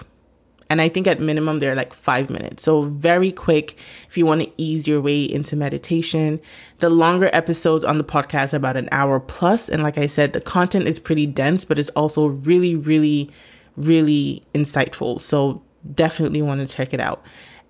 And 0.70 0.80
I 0.80 0.88
think 0.88 1.06
at 1.06 1.20
minimum, 1.20 1.58
they're 1.58 1.74
like 1.74 1.92
five 1.92 2.30
minutes. 2.30 2.62
So 2.62 2.84
very 2.84 3.32
quick 3.32 3.76
if 4.08 4.16
you 4.16 4.24
want 4.24 4.40
to 4.40 4.50
ease 4.56 4.88
your 4.88 5.02
way 5.02 5.24
into 5.24 5.56
meditation. 5.56 6.40
The 6.78 6.88
longer 6.88 7.28
episodes 7.34 7.84
on 7.84 7.98
the 7.98 8.04
podcast 8.04 8.54
are 8.54 8.56
about 8.56 8.78
an 8.78 8.88
hour 8.92 9.20
plus, 9.20 9.68
And 9.68 9.82
like 9.82 9.98
I 9.98 10.06
said, 10.06 10.32
the 10.32 10.40
content 10.40 10.88
is 10.88 10.98
pretty 10.98 11.26
dense, 11.26 11.66
but 11.66 11.78
it's 11.78 11.90
also 11.90 12.28
really, 12.28 12.74
really, 12.74 13.30
really 13.76 14.42
insightful. 14.54 15.20
So 15.20 15.60
definitely 15.94 16.40
want 16.40 16.66
to 16.66 16.74
check 16.74 16.94
it 16.94 17.00
out. 17.00 17.22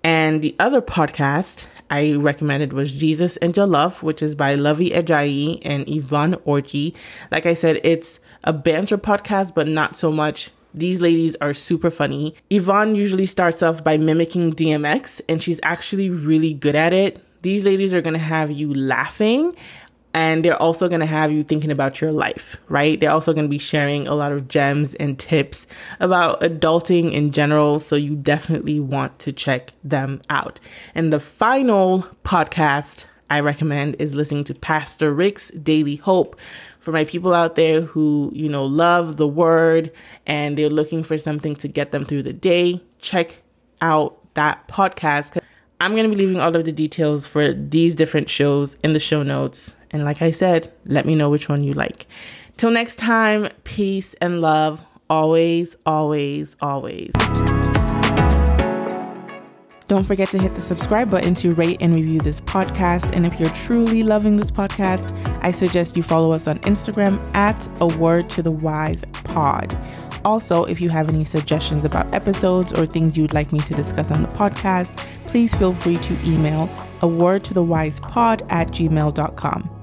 And 0.03 0.41
the 0.41 0.55
other 0.59 0.81
podcast 0.81 1.67
I 1.89 2.13
recommended 2.13 2.73
was 2.73 2.91
Jesus 2.91 3.37
and 3.37 3.53
Jollof, 3.53 4.01
which 4.01 4.21
is 4.21 4.35
by 4.35 4.55
Luvvie 4.55 4.93
Ajayi 4.93 5.59
and 5.63 5.87
Yvonne 5.87 6.33
Orji. 6.45 6.95
Like 7.31 7.45
I 7.45 7.53
said, 7.53 7.79
it's 7.83 8.19
a 8.43 8.51
banter 8.51 8.97
podcast, 8.97 9.53
but 9.55 9.67
not 9.67 9.95
so 9.95 10.11
much. 10.11 10.51
These 10.73 11.01
ladies 11.01 11.35
are 11.39 11.53
super 11.53 11.91
funny. 11.91 12.35
Yvonne 12.49 12.95
usually 12.95 13.27
starts 13.27 13.61
off 13.61 13.83
by 13.83 13.97
mimicking 13.97 14.53
DMX, 14.53 15.21
and 15.29 15.41
she's 15.41 15.59
actually 15.61 16.09
really 16.09 16.53
good 16.53 16.75
at 16.75 16.93
it. 16.93 17.23
These 17.43 17.63
ladies 17.63 17.93
are 17.93 18.01
going 18.01 18.13
to 18.13 18.19
have 18.19 18.51
you 18.51 18.73
laughing 18.73 19.55
and 20.13 20.45
they're 20.45 20.61
also 20.61 20.87
going 20.87 20.99
to 20.99 21.07
have 21.07 21.31
you 21.31 21.43
thinking 21.43 21.71
about 21.71 21.99
your 21.99 22.11
life, 22.11 22.57
right? 22.69 22.99
They're 22.99 23.11
also 23.11 23.33
going 23.33 23.45
to 23.45 23.49
be 23.49 23.57
sharing 23.57 24.07
a 24.07 24.13
lot 24.13 24.31
of 24.31 24.47
gems 24.47 24.93
and 24.95 25.17
tips 25.17 25.65
about 25.99 26.41
adulting 26.41 27.11
in 27.11 27.31
general. 27.31 27.79
So 27.79 27.95
you 27.95 28.15
definitely 28.15 28.79
want 28.79 29.17
to 29.19 29.33
check 29.33 29.73
them 29.83 30.21
out. 30.29 30.59
And 30.93 31.11
the 31.11 31.19
final 31.19 32.07
podcast 32.23 33.05
I 33.29 33.39
recommend 33.39 33.95
is 33.97 34.13
listening 34.13 34.43
to 34.45 34.53
Pastor 34.53 35.11
Rick's 35.11 35.49
Daily 35.51 35.95
Hope. 35.95 36.39
For 36.77 36.91
my 36.91 37.05
people 37.05 37.33
out 37.33 37.55
there 37.55 37.81
who, 37.81 38.29
you 38.35 38.49
know, 38.49 38.65
love 38.65 39.17
the 39.17 39.27
word 39.27 39.91
and 40.27 40.57
they're 40.57 40.69
looking 40.69 41.03
for 41.03 41.17
something 41.17 41.55
to 41.55 41.67
get 41.67 41.91
them 41.91 42.05
through 42.05 42.23
the 42.23 42.33
day, 42.33 42.83
check 42.99 43.37
out 43.81 44.19
that 44.35 44.67
podcast. 44.67 45.39
I'm 45.79 45.91
going 45.91 46.03
to 46.03 46.09
be 46.09 46.15
leaving 46.15 46.39
all 46.39 46.55
of 46.55 46.65
the 46.65 46.71
details 46.71 47.25
for 47.25 47.53
these 47.53 47.95
different 47.95 48.29
shows 48.29 48.77
in 48.83 48.93
the 48.93 48.99
show 48.99 49.23
notes 49.23 49.75
and 49.93 50.03
like 50.03 50.21
I 50.21 50.31
said, 50.31 50.73
let 50.85 51.05
me 51.05 51.15
know 51.15 51.29
which 51.29 51.47
one 51.47 51.63
you 51.63 51.73
like. 51.73 52.07
Till 52.57 52.71
next 52.71 52.95
time, 52.97 53.47
peace 53.63 54.13
and 54.15 54.41
love. 54.41 54.83
Always, 55.09 55.77
always, 55.85 56.55
always. 56.59 57.11
Don't 59.87 60.05
forget 60.05 60.29
to 60.29 60.39
hit 60.39 60.55
the 60.55 60.61
subscribe 60.61 61.11
button 61.11 61.35
to 61.35 61.53
rate 61.53 61.77
and 61.79 61.93
review 61.93 62.19
this 62.19 62.41
podcast. 62.41 63.11
And 63.13 63.25
if 63.25 63.39
you're 63.39 63.49
truly 63.49 64.01
loving 64.01 64.37
this 64.37 64.49
podcast, 64.49 65.13
I 65.43 65.51
suggest 65.51 65.95
you 65.95 66.03
follow 66.03 66.31
us 66.31 66.47
on 66.47 66.57
Instagram 66.59 67.19
at 67.35 67.69
a 67.79 67.85
word 67.85 68.29
to 68.31 68.41
the 68.41 68.51
wise 68.51 69.05
pod. 69.11 69.77
Also, 70.25 70.63
if 70.63 70.79
you 70.79 70.89
have 70.89 71.09
any 71.09 71.25
suggestions 71.25 71.83
about 71.83 72.11
episodes 72.13 72.71
or 72.73 72.85
things 72.85 73.17
you'd 73.17 73.33
like 73.33 73.51
me 73.51 73.59
to 73.59 73.73
discuss 73.73 74.09
on 74.09 74.21
the 74.21 74.29
podcast, 74.29 74.97
please 75.27 75.53
feel 75.53 75.73
free 75.73 75.97
to 75.97 76.17
email 76.25 76.69
a 77.01 77.07
word 77.07 77.43
to 77.43 77.53
the 77.53 77.63
wise 77.63 77.99
pod 77.99 78.43
at 78.49 78.69
gmail.com. 78.69 79.82